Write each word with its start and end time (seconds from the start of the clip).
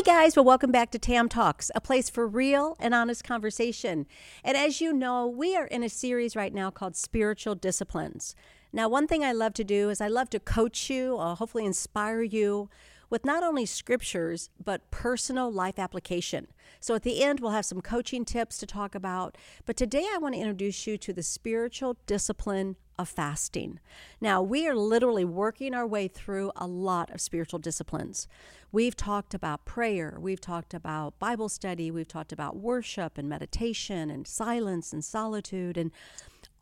Hey 0.00 0.04
guys, 0.04 0.34
well, 0.34 0.46
welcome 0.46 0.72
back 0.72 0.90
to 0.92 0.98
Tam 0.98 1.28
Talks, 1.28 1.70
a 1.74 1.80
place 1.82 2.08
for 2.08 2.26
real 2.26 2.74
and 2.80 2.94
honest 2.94 3.22
conversation. 3.22 4.06
And 4.42 4.56
as 4.56 4.80
you 4.80 4.94
know, 4.94 5.26
we 5.26 5.54
are 5.54 5.66
in 5.66 5.82
a 5.82 5.90
series 5.90 6.34
right 6.34 6.54
now 6.54 6.70
called 6.70 6.96
Spiritual 6.96 7.54
Disciplines. 7.54 8.34
Now, 8.72 8.88
one 8.88 9.06
thing 9.06 9.22
I 9.22 9.32
love 9.32 9.52
to 9.54 9.62
do 9.62 9.90
is 9.90 10.00
I 10.00 10.08
love 10.08 10.30
to 10.30 10.40
coach 10.40 10.88
you, 10.88 11.18
uh, 11.18 11.34
hopefully 11.34 11.66
inspire 11.66 12.22
you 12.22 12.70
with 13.10 13.26
not 13.26 13.42
only 13.42 13.66
scriptures, 13.66 14.48
but 14.64 14.90
personal 14.90 15.52
life 15.52 15.78
application. 15.78 16.46
So 16.80 16.94
at 16.94 17.02
the 17.02 17.22
end, 17.22 17.40
we'll 17.40 17.50
have 17.50 17.66
some 17.66 17.82
coaching 17.82 18.24
tips 18.24 18.56
to 18.58 18.66
talk 18.66 18.94
about. 18.94 19.36
But 19.66 19.76
today, 19.76 20.06
I 20.10 20.16
want 20.16 20.34
to 20.34 20.40
introduce 20.40 20.86
you 20.86 20.96
to 20.96 21.12
the 21.12 21.22
spiritual 21.22 21.98
discipline 22.06 22.76
of 22.98 23.08
fasting. 23.08 23.80
Now, 24.20 24.42
we 24.42 24.68
are 24.68 24.76
literally 24.76 25.24
working 25.24 25.74
our 25.74 25.86
way 25.86 26.06
through 26.06 26.52
a 26.54 26.66
lot 26.66 27.10
of 27.10 27.20
spiritual 27.20 27.58
disciplines. 27.58 28.28
We've 28.72 28.94
talked 28.94 29.34
about 29.34 29.64
prayer, 29.64 30.16
we've 30.20 30.40
talked 30.40 30.74
about 30.74 31.18
Bible 31.18 31.48
study, 31.48 31.90
we've 31.90 32.06
talked 32.06 32.32
about 32.32 32.56
worship 32.56 33.18
and 33.18 33.28
meditation 33.28 34.10
and 34.10 34.28
silence 34.28 34.92
and 34.92 35.04
solitude 35.04 35.76
and 35.76 35.90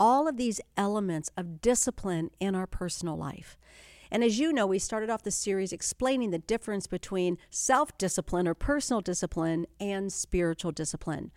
all 0.01 0.27
of 0.27 0.39
these 0.39 0.59
elements 0.75 1.31
of 1.37 1.61
discipline 1.61 2.31
in 2.41 2.55
our 2.55 2.67
personal 2.67 3.19
life. 3.19 3.59
And 4.11 4.25
as 4.25 4.39
you 4.39 4.55
know, 4.55 4.67
we 4.67 4.79
started 4.79 5.11
off 5.11 5.23
the 5.23 5.31
series 5.31 5.71
explaining 5.71 6.31
the 6.31 6.39
difference 6.39 6.87
between 6.87 7.37
self 7.51 7.97
discipline 7.99 8.49
or 8.49 8.55
personal 8.55 9.03
discipline 9.03 9.67
and 9.79 10.11
spiritual 10.11 10.73
discipline. 10.73 11.31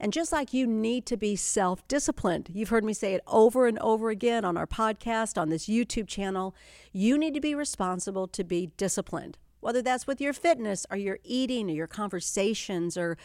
And 0.00 0.10
just 0.10 0.32
like 0.32 0.54
you 0.54 0.66
need 0.66 1.04
to 1.04 1.18
be 1.18 1.36
self 1.36 1.86
disciplined, 1.86 2.48
you've 2.50 2.70
heard 2.70 2.84
me 2.84 2.94
say 2.94 3.12
it 3.12 3.22
over 3.26 3.66
and 3.66 3.78
over 3.80 4.08
again 4.08 4.46
on 4.46 4.56
our 4.56 4.66
podcast, 4.66 5.36
on 5.36 5.50
this 5.50 5.66
YouTube 5.66 6.08
channel, 6.08 6.54
you 6.94 7.18
need 7.18 7.34
to 7.34 7.42
be 7.42 7.54
responsible 7.54 8.26
to 8.28 8.42
be 8.42 8.70
disciplined. 8.78 9.36
Whether 9.64 9.80
that's 9.80 10.06
with 10.06 10.20
your 10.20 10.34
fitness 10.34 10.84
or 10.90 10.98
your 10.98 11.20
eating 11.24 11.70
or 11.70 11.72
your 11.72 11.86
conversations 11.86 12.98
or 12.98 13.16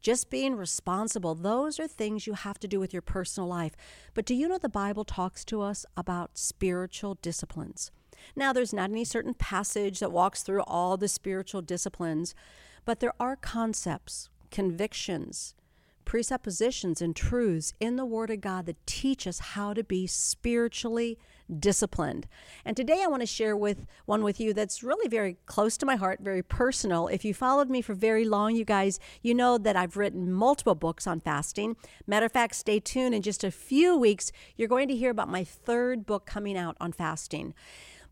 just 0.00 0.30
being 0.30 0.54
responsible, 0.54 1.34
those 1.34 1.80
are 1.80 1.88
things 1.88 2.24
you 2.24 2.34
have 2.34 2.60
to 2.60 2.68
do 2.68 2.78
with 2.78 2.92
your 2.92 3.02
personal 3.02 3.48
life. 3.48 3.72
But 4.14 4.24
do 4.24 4.32
you 4.32 4.46
know 4.46 4.58
the 4.58 4.68
Bible 4.68 5.04
talks 5.04 5.44
to 5.46 5.60
us 5.60 5.84
about 5.96 6.38
spiritual 6.38 7.18
disciplines? 7.20 7.90
Now, 8.36 8.52
there's 8.52 8.72
not 8.72 8.90
any 8.90 9.04
certain 9.04 9.34
passage 9.34 9.98
that 9.98 10.12
walks 10.12 10.44
through 10.44 10.62
all 10.68 10.96
the 10.96 11.08
spiritual 11.08 11.62
disciplines, 11.62 12.32
but 12.84 13.00
there 13.00 13.14
are 13.18 13.34
concepts, 13.34 14.30
convictions, 14.52 15.56
presuppositions 16.08 17.02
and 17.02 17.14
truths 17.14 17.74
in 17.80 17.96
the 17.96 18.06
Word 18.06 18.30
of 18.30 18.40
God 18.40 18.64
that 18.64 18.86
teach 18.86 19.26
us 19.26 19.40
how 19.40 19.74
to 19.74 19.84
be 19.84 20.06
spiritually 20.06 21.18
disciplined. 21.58 22.26
And 22.64 22.74
today 22.74 23.02
I 23.04 23.08
want 23.08 23.20
to 23.20 23.26
share 23.26 23.54
with 23.54 23.86
one 24.06 24.24
with 24.24 24.40
you 24.40 24.54
that's 24.54 24.82
really 24.82 25.06
very 25.06 25.36
close 25.44 25.76
to 25.76 25.84
my 25.84 25.96
heart, 25.96 26.20
very 26.22 26.42
personal. 26.42 27.08
If 27.08 27.26
you 27.26 27.34
followed 27.34 27.68
me 27.68 27.82
for 27.82 27.92
very 27.92 28.24
long, 28.24 28.56
you 28.56 28.64
guys, 28.64 28.98
you 29.20 29.34
know 29.34 29.58
that 29.58 29.76
I've 29.76 29.98
written 29.98 30.32
multiple 30.32 30.74
books 30.74 31.06
on 31.06 31.20
fasting. 31.20 31.76
Matter 32.06 32.24
of 32.24 32.32
fact, 32.32 32.54
stay 32.54 32.80
tuned. 32.80 33.14
In 33.14 33.20
just 33.20 33.44
a 33.44 33.50
few 33.50 33.94
weeks, 33.94 34.32
you're 34.56 34.66
going 34.66 34.88
to 34.88 34.96
hear 34.96 35.10
about 35.10 35.28
my 35.28 35.44
third 35.44 36.06
book 36.06 36.24
coming 36.24 36.56
out 36.56 36.78
on 36.80 36.90
fasting. 36.90 37.52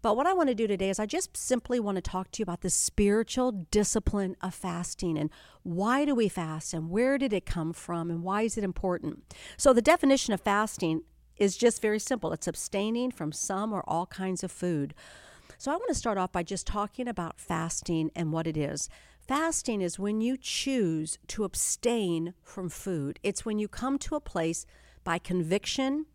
But 0.07 0.17
what 0.17 0.29
I 0.29 0.35
want 0.35 0.51
to 0.51 0.55
do 0.55 0.69
today 0.69 0.89
is 0.89 1.01
I 1.01 1.07
just 1.07 1.37
simply 1.37 1.81
want 1.81 1.97
to 1.97 2.01
talk 2.01 2.31
to 2.31 2.39
you 2.39 2.45
about 2.45 2.61
the 2.61 2.71
spiritual 2.71 3.51
discipline 3.51 4.37
of 4.41 4.55
fasting 4.55 5.19
and 5.19 5.31
why 5.65 6.05
do 6.05 6.15
we 6.15 6.29
fast 6.29 6.73
and 6.73 6.91
where 6.91 7.19
did 7.19 7.33
it 7.33 7.45
come 7.45 7.73
from 7.73 8.09
and 8.09 8.23
why 8.23 8.43
is 8.43 8.57
it 8.57 8.63
important. 8.63 9.35
So, 9.57 9.73
the 9.73 9.83
definition 9.83 10.33
of 10.33 10.41
fasting 10.41 11.03
is 11.39 11.57
just 11.57 11.83
very 11.83 11.99
simple 11.99 12.33
it's 12.33 12.47
abstaining 12.47 13.11
from 13.11 13.33
some 13.33 13.73
or 13.73 13.83
all 13.89 14.07
kinds 14.07 14.45
of 14.45 14.53
food. 14.53 14.95
So, 15.59 15.73
I 15.73 15.75
want 15.75 15.89
to 15.89 15.95
start 15.95 16.19
off 16.19 16.31
by 16.31 16.45
just 16.45 16.69
talking 16.69 17.09
about 17.09 17.41
fasting 17.41 18.13
and 18.15 18.33
what 18.33 18.47
it 18.47 18.57
is. 18.57 18.89
Fasting 19.27 19.81
is 19.81 19.99
when 19.99 20.21
you 20.21 20.37
choose 20.37 21.19
to 21.27 21.43
abstain 21.43 22.35
from 22.45 22.69
food, 22.69 23.19
it's 23.25 23.45
when 23.45 23.59
you 23.59 23.67
come 23.67 23.99
to 23.99 24.15
a 24.15 24.21
place 24.21 24.67
by 25.03 25.19
conviction 25.19 26.07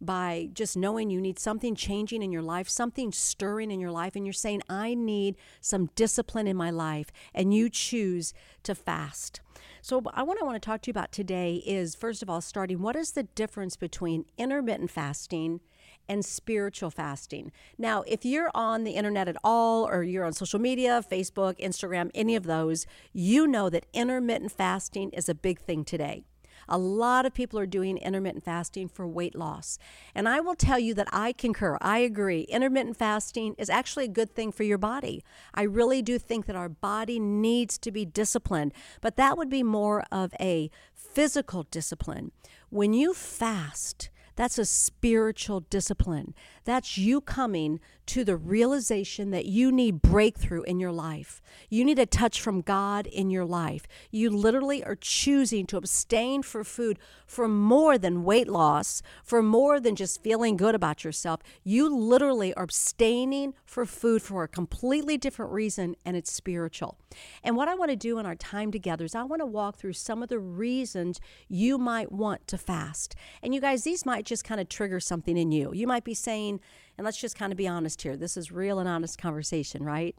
by 0.00 0.48
just 0.52 0.76
knowing 0.76 1.10
you 1.10 1.20
need 1.20 1.38
something 1.38 1.74
changing 1.74 2.22
in 2.22 2.32
your 2.32 2.42
life, 2.42 2.68
something 2.68 3.12
stirring 3.12 3.70
in 3.70 3.80
your 3.80 3.90
life, 3.90 4.16
and 4.16 4.26
you're 4.26 4.32
saying, 4.32 4.62
I 4.68 4.94
need 4.94 5.36
some 5.60 5.90
discipline 5.94 6.46
in 6.46 6.56
my 6.56 6.70
life, 6.70 7.10
and 7.34 7.54
you 7.54 7.68
choose 7.68 8.32
to 8.62 8.74
fast. 8.74 9.40
So, 9.80 10.00
what 10.00 10.16
I 10.16 10.22
want 10.22 10.60
to 10.60 10.66
talk 10.66 10.82
to 10.82 10.88
you 10.88 10.92
about 10.92 11.12
today 11.12 11.62
is 11.66 11.94
first 11.94 12.22
of 12.22 12.30
all, 12.30 12.40
starting 12.40 12.80
what 12.80 12.96
is 12.96 13.12
the 13.12 13.22
difference 13.22 13.76
between 13.76 14.24
intermittent 14.36 14.90
fasting 14.90 15.60
and 16.08 16.24
spiritual 16.24 16.90
fasting. 16.90 17.52
Now, 17.76 18.02
if 18.06 18.24
you're 18.24 18.50
on 18.54 18.84
the 18.84 18.92
internet 18.92 19.28
at 19.28 19.36
all, 19.44 19.86
or 19.86 20.02
you're 20.02 20.24
on 20.24 20.32
social 20.32 20.58
media, 20.58 21.04
Facebook, 21.08 21.58
Instagram, 21.58 22.10
any 22.14 22.34
of 22.34 22.44
those, 22.44 22.86
you 23.12 23.46
know 23.46 23.68
that 23.68 23.86
intermittent 23.92 24.52
fasting 24.52 25.10
is 25.10 25.28
a 25.28 25.34
big 25.34 25.60
thing 25.60 25.84
today. 25.84 26.24
A 26.68 26.78
lot 26.78 27.26
of 27.26 27.34
people 27.34 27.58
are 27.58 27.66
doing 27.66 27.96
intermittent 27.98 28.44
fasting 28.44 28.88
for 28.88 29.06
weight 29.06 29.34
loss. 29.34 29.78
And 30.14 30.28
I 30.28 30.40
will 30.40 30.54
tell 30.54 30.78
you 30.78 30.94
that 30.94 31.08
I 31.12 31.32
concur. 31.32 31.78
I 31.80 31.98
agree. 31.98 32.42
Intermittent 32.42 32.96
fasting 32.96 33.54
is 33.58 33.70
actually 33.70 34.04
a 34.04 34.08
good 34.08 34.34
thing 34.34 34.52
for 34.52 34.64
your 34.64 34.78
body. 34.78 35.24
I 35.54 35.62
really 35.62 36.02
do 36.02 36.18
think 36.18 36.46
that 36.46 36.56
our 36.56 36.68
body 36.68 37.18
needs 37.18 37.78
to 37.78 37.90
be 37.90 38.04
disciplined, 38.04 38.72
but 39.00 39.16
that 39.16 39.36
would 39.38 39.48
be 39.48 39.62
more 39.62 40.04
of 40.12 40.34
a 40.40 40.70
physical 40.94 41.64
discipline. 41.70 42.32
When 42.70 42.92
you 42.92 43.14
fast, 43.14 44.10
that's 44.38 44.56
a 44.56 44.64
spiritual 44.64 45.60
discipline. 45.68 46.32
That's 46.64 46.96
you 46.96 47.20
coming 47.20 47.80
to 48.06 48.24
the 48.24 48.36
realization 48.36 49.32
that 49.32 49.46
you 49.46 49.72
need 49.72 50.00
breakthrough 50.00 50.62
in 50.62 50.78
your 50.78 50.92
life. 50.92 51.42
You 51.68 51.84
need 51.84 51.98
a 51.98 52.06
touch 52.06 52.40
from 52.40 52.60
God 52.62 53.08
in 53.08 53.30
your 53.30 53.44
life. 53.44 53.86
You 54.12 54.30
literally 54.30 54.84
are 54.84 54.94
choosing 54.94 55.66
to 55.66 55.76
abstain 55.76 56.42
for 56.42 56.62
food 56.62 57.00
for 57.26 57.48
more 57.48 57.98
than 57.98 58.24
weight 58.24 58.48
loss, 58.48 59.02
for 59.24 59.42
more 59.42 59.80
than 59.80 59.96
just 59.96 60.22
feeling 60.22 60.56
good 60.56 60.74
about 60.74 61.04
yourself. 61.04 61.40
You 61.64 61.94
literally 61.94 62.54
are 62.54 62.62
abstaining 62.62 63.54
for 63.66 63.84
food 63.84 64.22
for 64.22 64.44
a 64.44 64.48
completely 64.48 65.18
different 65.18 65.52
reason, 65.52 65.96
and 66.06 66.16
it's 66.16 66.32
spiritual. 66.32 66.96
And 67.42 67.56
what 67.56 67.68
I 67.68 67.74
want 67.74 67.90
to 67.90 67.96
do 67.96 68.18
in 68.18 68.24
our 68.24 68.36
time 68.36 68.70
together 68.70 69.04
is 69.04 69.14
I 69.14 69.24
want 69.24 69.40
to 69.40 69.46
walk 69.46 69.76
through 69.76 69.94
some 69.94 70.22
of 70.22 70.28
the 70.28 70.38
reasons 70.38 71.20
you 71.48 71.76
might 71.76 72.12
want 72.12 72.46
to 72.48 72.56
fast. 72.56 73.14
And 73.42 73.54
you 73.54 73.60
guys, 73.60 73.84
these 73.84 74.06
might 74.06 74.24
just 74.28 74.44
kind 74.44 74.60
of 74.60 74.68
trigger 74.68 75.00
something 75.00 75.36
in 75.36 75.52
you. 75.52 75.72
You 75.72 75.86
might 75.86 76.04
be 76.04 76.14
saying, 76.14 76.60
and 76.96 77.04
let's 77.04 77.20
just 77.20 77.36
kind 77.36 77.52
of 77.52 77.56
be 77.56 77.68
honest 77.68 78.02
here. 78.02 78.16
This 78.16 78.36
is 78.36 78.52
real 78.52 78.78
and 78.78 78.88
honest 78.88 79.18
conversation, 79.18 79.82
right? 79.82 80.18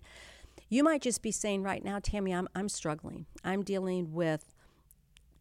You 0.69 0.83
might 0.83 1.01
just 1.01 1.21
be 1.21 1.31
saying 1.31 1.63
right 1.63 1.83
now, 1.83 1.99
Tammy, 2.01 2.33
I'm, 2.33 2.47
I'm 2.55 2.69
struggling. 2.69 3.25
I'm 3.43 3.63
dealing 3.63 4.13
with 4.13 4.53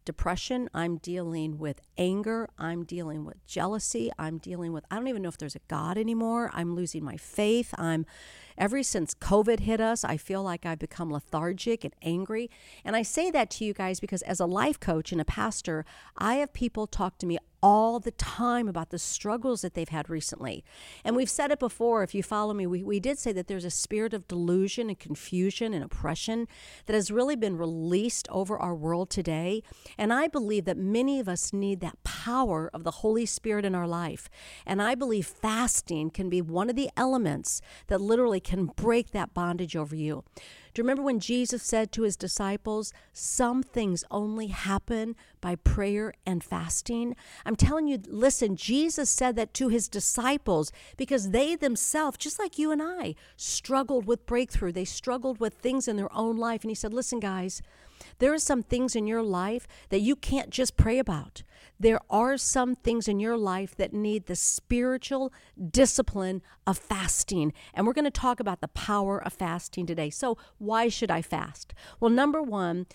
depression. 0.05 0.69
I'm 0.73 0.97
dealing 0.97 1.59
with 1.59 1.81
anger. 1.95 2.49
I'm 2.57 2.83
dealing 2.83 3.25
with 3.25 3.45
jealousy. 3.45 4.11
I'm 4.17 4.39
dealing 4.39 4.73
with, 4.73 4.83
I 4.89 4.95
don't 4.95 5.07
even 5.07 5.21
know 5.21 5.29
if 5.29 5.37
there's 5.37 5.55
a 5.55 5.61
God 5.67 5.99
anymore. 5.99 6.49
I'm 6.51 6.75
losing 6.75 7.03
my 7.03 7.15
faith. 7.15 7.75
I'm, 7.77 8.07
ever 8.57 8.81
since 8.81 9.13
COVID 9.13 9.59
hit 9.59 9.79
us, 9.79 10.03
I 10.03 10.17
feel 10.17 10.41
like 10.41 10.65
I've 10.65 10.79
become 10.79 11.11
lethargic 11.11 11.83
and 11.83 11.93
angry. 12.01 12.49
And 12.83 12.95
I 12.95 13.03
say 13.03 13.29
that 13.29 13.51
to 13.51 13.65
you 13.65 13.73
guys 13.73 13.99
because 13.99 14.23
as 14.23 14.39
a 14.39 14.47
life 14.47 14.79
coach 14.79 15.11
and 15.11 15.21
a 15.21 15.25
pastor, 15.25 15.85
I 16.17 16.35
have 16.35 16.53
people 16.53 16.87
talk 16.87 17.19
to 17.19 17.27
me 17.27 17.37
all 17.61 17.99
the 17.99 18.11
time 18.11 18.67
about 18.67 18.89
the 18.89 18.99
struggles 18.99 19.61
that 19.61 19.73
they've 19.73 19.89
had 19.89 20.09
recently. 20.09 20.63
And 21.03 21.15
we've 21.15 21.29
said 21.29 21.51
it 21.51 21.59
before, 21.59 22.03
if 22.03 22.15
you 22.15 22.23
follow 22.23 22.53
me, 22.53 22.65
we, 22.67 22.83
we 22.83 22.99
did 22.99 23.19
say 23.19 23.31
that 23.33 23.47
there's 23.47 23.65
a 23.65 23.71
spirit 23.71 24.13
of 24.13 24.27
delusion 24.27 24.89
and 24.89 24.99
confusion 24.99 25.73
and 25.73 25.83
oppression 25.83 26.47
that 26.85 26.93
has 26.93 27.11
really 27.11 27.35
been 27.35 27.57
released 27.57 28.27
over 28.29 28.57
our 28.57 28.75
world 28.75 29.09
today. 29.09 29.63
And 29.97 30.13
I 30.13 30.27
believe 30.27 30.65
that 30.65 30.77
many 30.77 31.19
of 31.19 31.27
us 31.27 31.51
need 31.53 31.79
that 31.81 32.01
power 32.03 32.69
of 32.73 32.83
the 32.83 32.91
Holy 32.91 33.25
Spirit 33.25 33.65
in 33.65 33.75
our 33.75 33.87
life. 33.87 34.29
And 34.65 34.81
I 34.81 34.95
believe 34.95 35.27
fasting 35.27 36.09
can 36.09 36.29
be 36.29 36.41
one 36.41 36.69
of 36.69 36.75
the 36.75 36.89
elements 36.95 37.61
that 37.87 38.01
literally 38.01 38.39
can 38.39 38.67
break 38.67 39.11
that 39.11 39.33
bondage 39.33 39.75
over 39.75 39.95
you. 39.95 40.23
You 40.79 40.83
remember 40.83 41.03
when 41.03 41.19
Jesus 41.19 41.61
said 41.61 41.91
to 41.91 42.03
his 42.03 42.15
disciples, 42.15 42.93
Some 43.11 43.63
things 43.63 44.05
only 44.09 44.47
happen 44.47 45.17
by 45.41 45.55
prayer 45.55 46.13
and 46.25 46.41
fasting? 46.41 47.17
I'm 47.45 47.57
telling 47.57 47.89
you, 47.89 47.99
listen, 48.07 48.55
Jesus 48.55 49.09
said 49.09 49.35
that 49.35 49.53
to 49.55 49.67
his 49.67 49.89
disciples 49.89 50.71
because 50.95 51.31
they 51.31 51.57
themselves, 51.57 52.17
just 52.17 52.39
like 52.39 52.57
you 52.57 52.71
and 52.71 52.81
I, 52.81 53.15
struggled 53.35 54.05
with 54.05 54.25
breakthrough. 54.25 54.71
They 54.71 54.85
struggled 54.85 55.41
with 55.41 55.55
things 55.55 55.89
in 55.89 55.97
their 55.97 56.15
own 56.15 56.37
life. 56.37 56.61
And 56.61 56.71
he 56.71 56.75
said, 56.75 56.93
Listen, 56.93 57.19
guys, 57.19 57.61
there 58.19 58.33
are 58.33 58.39
some 58.39 58.63
things 58.63 58.95
in 58.95 59.05
your 59.05 59.21
life 59.21 59.67
that 59.89 59.99
you 59.99 60.15
can't 60.15 60.49
just 60.49 60.77
pray 60.77 60.97
about. 60.97 61.43
There 61.79 61.99
are 62.09 62.37
some 62.37 62.75
things 62.75 63.07
in 63.07 63.19
your 63.19 63.37
life 63.37 63.75
that 63.75 63.93
need 63.93 64.25
the 64.25 64.35
spiritual 64.35 65.31
discipline 65.71 66.41
of 66.67 66.77
fasting. 66.77 67.53
And 67.73 67.87
we're 67.87 67.93
going 67.93 68.05
to 68.05 68.11
talk 68.11 68.39
about 68.39 68.61
the 68.61 68.67
power 68.67 69.17
of 69.17 69.33
fasting 69.33 69.85
today. 69.85 70.09
So, 70.09 70.37
why 70.57 70.89
should 70.89 71.09
I 71.09 71.21
fast? 71.21 71.73
Well, 71.99 72.11
number 72.11 72.41
one, 72.41 72.85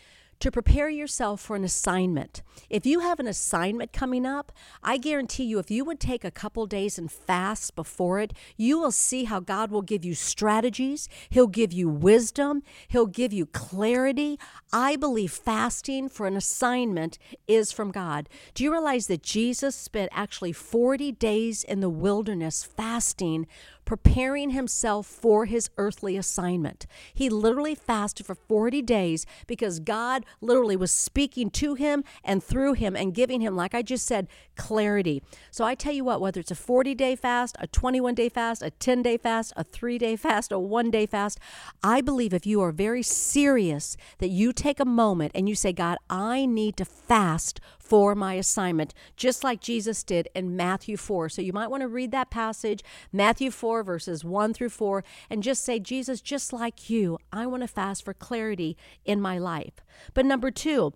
to 0.44 0.52
prepare 0.52 0.90
yourself 0.90 1.40
for 1.40 1.56
an 1.56 1.64
assignment. 1.64 2.42
If 2.68 2.84
you 2.84 3.00
have 3.00 3.18
an 3.18 3.26
assignment 3.26 3.94
coming 3.94 4.26
up, 4.26 4.52
I 4.82 4.98
guarantee 4.98 5.44
you, 5.44 5.58
if 5.58 5.70
you 5.70 5.86
would 5.86 5.98
take 5.98 6.22
a 6.22 6.30
couple 6.30 6.66
days 6.66 6.98
and 6.98 7.10
fast 7.10 7.74
before 7.74 8.20
it, 8.20 8.34
you 8.58 8.78
will 8.78 8.92
see 8.92 9.24
how 9.24 9.40
God 9.40 9.70
will 9.70 9.80
give 9.80 10.04
you 10.04 10.14
strategies. 10.14 11.08
He'll 11.30 11.46
give 11.46 11.72
you 11.72 11.88
wisdom. 11.88 12.62
He'll 12.88 13.06
give 13.06 13.32
you 13.32 13.46
clarity. 13.46 14.38
I 14.70 14.96
believe 14.96 15.32
fasting 15.32 16.10
for 16.10 16.26
an 16.26 16.36
assignment 16.36 17.16
is 17.48 17.72
from 17.72 17.90
God. 17.90 18.28
Do 18.52 18.64
you 18.64 18.70
realize 18.70 19.06
that 19.06 19.22
Jesus 19.22 19.74
spent 19.74 20.10
actually 20.12 20.52
40 20.52 21.12
days 21.12 21.64
in 21.64 21.80
the 21.80 21.88
wilderness 21.88 22.64
fasting? 22.64 23.46
Preparing 23.84 24.50
himself 24.50 25.06
for 25.06 25.44
his 25.46 25.70
earthly 25.78 26.16
assignment. 26.16 26.86
He 27.12 27.28
literally 27.28 27.74
fasted 27.74 28.26
for 28.26 28.34
40 28.34 28.82
days 28.82 29.26
because 29.46 29.80
God 29.80 30.24
literally 30.40 30.76
was 30.76 30.92
speaking 30.92 31.50
to 31.50 31.74
him 31.74 32.04
and 32.22 32.42
through 32.42 32.74
him 32.74 32.96
and 32.96 33.14
giving 33.14 33.40
him, 33.40 33.56
like 33.56 33.74
I 33.74 33.82
just 33.82 34.06
said, 34.06 34.28
clarity. 34.56 35.22
So 35.50 35.64
I 35.64 35.74
tell 35.74 35.92
you 35.92 36.04
what, 36.04 36.20
whether 36.20 36.40
it's 36.40 36.50
a 36.50 36.56
40 36.56 36.94
day 36.94 37.16
fast, 37.16 37.56
a 37.58 37.66
21 37.66 38.14
day 38.14 38.28
fast, 38.28 38.62
a 38.62 38.70
10 38.70 39.02
day 39.02 39.16
fast, 39.16 39.52
a 39.56 39.64
three 39.64 39.98
day 39.98 40.16
fast, 40.16 40.52
a 40.52 40.58
one 40.58 40.90
day 40.90 41.06
fast, 41.06 41.38
I 41.82 42.00
believe 42.00 42.32
if 42.32 42.46
you 42.46 42.60
are 42.62 42.72
very 42.72 43.02
serious 43.02 43.96
that 44.18 44.28
you 44.28 44.52
take 44.52 44.80
a 44.80 44.84
moment 44.84 45.32
and 45.34 45.48
you 45.48 45.54
say, 45.54 45.72
God, 45.72 45.98
I 46.08 46.46
need 46.46 46.76
to 46.78 46.84
fast 46.84 47.60
for 47.84 48.14
my 48.14 48.34
assignment, 48.34 48.94
just 49.14 49.44
like 49.44 49.60
Jesus 49.60 50.02
did 50.02 50.28
in 50.34 50.56
Matthew 50.56 50.96
4. 50.96 51.28
So 51.28 51.42
you 51.42 51.52
might 51.52 51.70
want 51.70 51.82
to 51.82 51.88
read 51.88 52.12
that 52.12 52.30
passage, 52.30 52.82
Matthew 53.12 53.50
4, 53.50 53.82
verses 53.82 54.24
1 54.24 54.54
through 54.54 54.70
4, 54.70 55.04
and 55.28 55.42
just 55.42 55.64
say, 55.64 55.78
Jesus, 55.78 56.22
just 56.22 56.52
like 56.52 56.88
you, 56.88 57.18
I 57.30 57.46
want 57.46 57.62
to 57.62 57.68
fast 57.68 58.02
for 58.02 58.14
clarity 58.14 58.78
in 59.04 59.20
my 59.20 59.38
life. 59.38 59.84
But 60.14 60.24
number 60.24 60.50
two, 60.50 60.94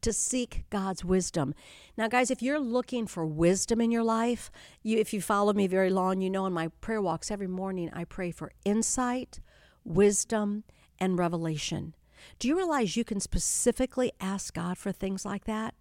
to 0.00 0.12
seek 0.12 0.64
God's 0.70 1.04
wisdom. 1.04 1.54
Now, 1.96 2.08
guys, 2.08 2.30
if 2.30 2.42
you're 2.42 2.60
looking 2.60 3.06
for 3.06 3.24
wisdom 3.26 3.80
in 3.80 3.90
your 3.90 4.02
life, 4.02 4.50
you, 4.82 4.98
if 4.98 5.12
you 5.12 5.20
follow 5.20 5.52
me 5.52 5.66
very 5.66 5.90
long, 5.90 6.20
you 6.20 6.30
know 6.30 6.46
in 6.46 6.52
my 6.52 6.68
prayer 6.80 7.00
walks 7.00 7.30
every 7.30 7.46
morning, 7.48 7.90
I 7.92 8.04
pray 8.04 8.30
for 8.30 8.52
insight, 8.64 9.40
wisdom, 9.84 10.64
and 10.98 11.18
revelation. 11.18 11.94
Do 12.38 12.48
you 12.48 12.56
realize 12.56 12.96
you 12.96 13.04
can 13.04 13.20
specifically 13.20 14.12
ask 14.20 14.54
God 14.54 14.78
for 14.78 14.92
things 14.92 15.24
like 15.24 15.44
that? 15.44 15.74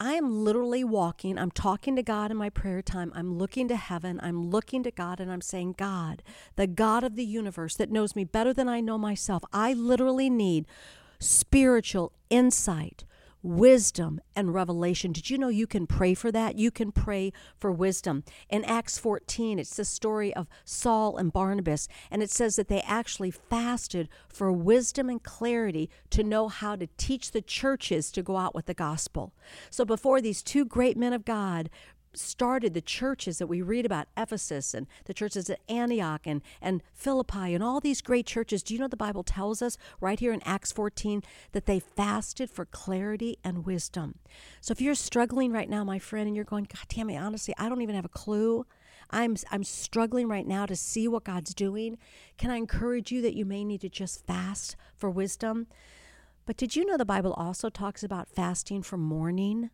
I 0.00 0.12
am 0.14 0.44
literally 0.44 0.84
walking, 0.84 1.36
I'm 1.38 1.50
talking 1.50 1.96
to 1.96 2.04
God 2.04 2.30
in 2.30 2.36
my 2.36 2.50
prayer 2.50 2.82
time. 2.82 3.10
I'm 3.16 3.36
looking 3.36 3.66
to 3.66 3.74
heaven. 3.74 4.20
I'm 4.22 4.48
looking 4.48 4.84
to 4.84 4.92
God 4.92 5.18
and 5.18 5.30
I'm 5.30 5.40
saying, 5.40 5.74
God, 5.76 6.22
the 6.54 6.68
God 6.68 7.02
of 7.02 7.16
the 7.16 7.24
universe 7.24 7.74
that 7.76 7.90
knows 7.90 8.14
me 8.14 8.22
better 8.22 8.54
than 8.54 8.68
I 8.68 8.80
know 8.80 8.96
myself, 8.96 9.42
I 9.52 9.72
literally 9.72 10.30
need 10.30 10.66
spiritual 11.18 12.12
insight, 12.30 13.04
wisdom 13.42 14.20
and 14.34 14.52
revelation. 14.54 15.12
Did 15.12 15.30
you 15.30 15.38
know 15.38 15.48
you 15.48 15.66
can 15.66 15.86
pray 15.86 16.14
for 16.14 16.32
that? 16.32 16.58
You 16.58 16.70
can 16.70 16.92
pray 16.92 17.32
for 17.58 17.70
wisdom. 17.70 18.24
In 18.48 18.64
Acts 18.64 18.98
14, 18.98 19.58
it's 19.58 19.76
the 19.76 19.84
story 19.84 20.34
of 20.34 20.48
Saul 20.64 21.16
and 21.16 21.32
Barnabas, 21.32 21.88
and 22.10 22.22
it 22.22 22.30
says 22.30 22.56
that 22.56 22.68
they 22.68 22.80
actually 22.80 23.30
fasted 23.30 24.08
for 24.28 24.52
wisdom 24.52 25.08
and 25.08 25.22
clarity 25.22 25.88
to 26.10 26.22
know 26.22 26.48
how 26.48 26.76
to 26.76 26.88
teach 26.96 27.30
the 27.30 27.42
churches 27.42 28.10
to 28.12 28.22
go 28.22 28.36
out 28.36 28.54
with 28.54 28.66
the 28.66 28.74
gospel. 28.74 29.34
So 29.70 29.84
before 29.84 30.20
these 30.20 30.42
two 30.42 30.64
great 30.64 30.96
men 30.96 31.12
of 31.12 31.24
God 31.24 31.70
started 32.18 32.74
the 32.74 32.80
churches 32.80 33.38
that 33.38 33.46
we 33.46 33.62
read 33.62 33.86
about 33.86 34.08
Ephesus 34.16 34.74
and 34.74 34.86
the 35.04 35.14
churches 35.14 35.48
at 35.48 35.60
Antioch 35.68 36.22
and, 36.26 36.42
and 36.60 36.82
Philippi 36.92 37.54
and 37.54 37.62
all 37.62 37.80
these 37.80 38.02
great 38.02 38.26
churches. 38.26 38.62
Do 38.62 38.74
you 38.74 38.80
know 38.80 38.88
the 38.88 38.96
Bible 38.96 39.22
tells 39.22 39.62
us 39.62 39.78
right 40.00 40.18
here 40.18 40.32
in 40.32 40.42
Acts 40.42 40.72
14 40.72 41.22
that 41.52 41.66
they 41.66 41.80
fasted 41.80 42.50
for 42.50 42.64
clarity 42.64 43.38
and 43.42 43.64
wisdom? 43.64 44.18
So 44.60 44.72
if 44.72 44.80
you're 44.80 44.94
struggling 44.94 45.52
right 45.52 45.68
now, 45.68 45.84
my 45.84 45.98
friend, 45.98 46.26
and 46.26 46.36
you're 46.36 46.44
going, 46.44 46.64
God 46.64 46.86
damn 46.88 47.10
it, 47.10 47.16
honestly, 47.16 47.54
I 47.58 47.68
don't 47.68 47.82
even 47.82 47.94
have 47.94 48.04
a 48.04 48.10
clue. 48.10 48.66
I'm 49.10 49.36
I'm 49.50 49.64
struggling 49.64 50.28
right 50.28 50.46
now 50.46 50.66
to 50.66 50.76
see 50.76 51.08
what 51.08 51.24
God's 51.24 51.54
doing. 51.54 51.96
Can 52.36 52.50
I 52.50 52.56
encourage 52.56 53.10
you 53.10 53.22
that 53.22 53.34
you 53.34 53.44
may 53.46 53.64
need 53.64 53.80
to 53.80 53.88
just 53.88 54.26
fast 54.26 54.76
for 54.94 55.08
wisdom? 55.08 55.66
But 56.44 56.56
did 56.56 56.76
you 56.76 56.84
know 56.86 56.96
the 56.96 57.04
Bible 57.04 57.32
also 57.34 57.68
talks 57.68 58.02
about 58.02 58.28
fasting 58.28 58.82
for 58.82 58.96
mourning? 58.96 59.70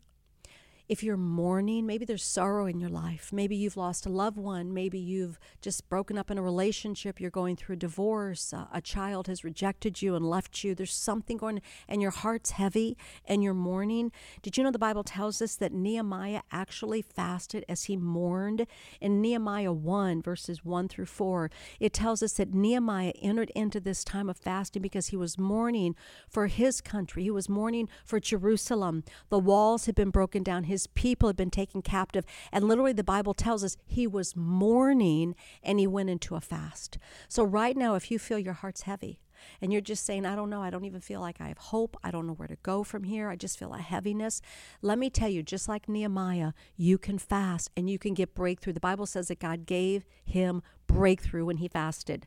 If 0.86 1.02
you're 1.02 1.16
mourning, 1.16 1.86
maybe 1.86 2.04
there's 2.04 2.22
sorrow 2.22 2.66
in 2.66 2.78
your 2.78 2.90
life. 2.90 3.31
Maybe 3.32 3.56
you've 3.56 3.76
lost 3.76 4.04
a 4.04 4.10
loved 4.10 4.36
one. 4.36 4.75
Maybe 4.75 4.98
you've 4.98 5.38
just 5.62 5.88
broken 5.88 6.19
up 6.19 6.31
in 6.31 6.36
a 6.36 6.42
relationship. 6.42 7.20
You're 7.20 7.31
going 7.31 7.56
through 7.56 7.75
a 7.75 7.78
divorce. 7.78 8.52
Uh, 8.52 8.66
a 8.70 8.82
child 8.82 9.26
has 9.26 9.44
rejected 9.44 10.02
you 10.02 10.14
and 10.14 10.28
left 10.28 10.62
you. 10.62 10.75
There's 10.75 10.92
something 10.92 11.38
going, 11.38 11.62
and 11.88 12.02
your 12.02 12.10
heart's 12.10 12.50
heavy 12.50 12.98
and 13.25 13.42
you're 13.42 13.54
mourning. 13.54 14.12
Did 14.42 14.58
you 14.58 14.64
know 14.64 14.70
the 14.70 14.78
Bible 14.78 15.04
tells 15.04 15.40
us 15.40 15.56
that 15.56 15.72
Nehemiah 15.72 16.42
actually 16.52 17.00
fasted 17.00 17.64
as 17.66 17.84
he 17.84 17.96
mourned? 17.96 18.66
In 19.00 19.22
Nehemiah 19.22 19.72
1, 19.72 20.20
verses 20.20 20.66
1 20.66 20.88
through 20.88 21.06
4, 21.06 21.50
it 21.81 21.94
tells 21.94 22.22
us 22.22 22.34
that 22.34 22.52
Nehemiah 22.52 23.12
entered 23.22 23.50
into 23.54 23.81
this 23.81 24.04
time 24.04 24.28
of 24.28 24.36
fasting 24.36 24.82
because 24.82 25.06
he 25.06 25.16
was 25.16 25.38
mourning 25.38 25.96
for 26.28 26.46
his 26.48 26.82
country. 26.82 27.22
He 27.22 27.31
was 27.31 27.48
mourning 27.48 27.88
for 28.04 28.20
Jerusalem. 28.20 29.02
The 29.31 29.38
walls 29.38 29.86
had 29.86 29.94
been 29.94 30.10
broken 30.10 30.42
down 30.42 30.64
his 30.64 30.73
people 30.94 31.28
had 31.28 31.36
been 31.36 31.50
taken 31.50 31.82
captive. 31.82 32.24
And 32.52 32.66
literally, 32.66 32.92
the 32.92 33.04
Bible 33.04 33.34
tells 33.34 33.64
us 33.64 33.76
he 33.86 34.06
was 34.06 34.36
mourning 34.36 35.34
and 35.62 35.78
he 35.78 35.86
went 35.86 36.10
into 36.10 36.34
a 36.34 36.40
fast. 36.40 36.98
So, 37.28 37.44
right 37.44 37.76
now, 37.76 37.94
if 37.94 38.10
you 38.10 38.18
feel 38.18 38.38
your 38.38 38.54
heart's 38.54 38.82
heavy, 38.82 39.20
and 39.60 39.72
you're 39.72 39.82
just 39.82 40.04
saying, 40.04 40.26
I 40.26 40.36
don't 40.36 40.50
know, 40.50 40.62
I 40.62 40.70
don't 40.70 40.84
even 40.84 41.00
feel 41.00 41.20
like 41.20 41.40
I 41.40 41.48
have 41.48 41.58
hope. 41.58 41.96
I 42.02 42.10
don't 42.10 42.26
know 42.26 42.32
where 42.34 42.48
to 42.48 42.56
go 42.62 42.82
from 42.82 43.04
here. 43.04 43.28
I 43.28 43.36
just 43.36 43.58
feel 43.58 43.74
a 43.74 43.78
heaviness. 43.78 44.40
Let 44.82 44.98
me 44.98 45.10
tell 45.10 45.28
you, 45.28 45.42
just 45.42 45.68
like 45.68 45.88
Nehemiah, 45.88 46.52
you 46.76 46.98
can 46.98 47.18
fast 47.18 47.70
and 47.76 47.88
you 47.88 47.98
can 47.98 48.14
get 48.14 48.34
breakthrough. 48.34 48.72
The 48.72 48.80
Bible 48.80 49.06
says 49.06 49.28
that 49.28 49.40
God 49.40 49.66
gave 49.66 50.06
him 50.24 50.62
breakthrough 50.86 51.44
when 51.44 51.58
he 51.58 51.68
fasted. 51.68 52.26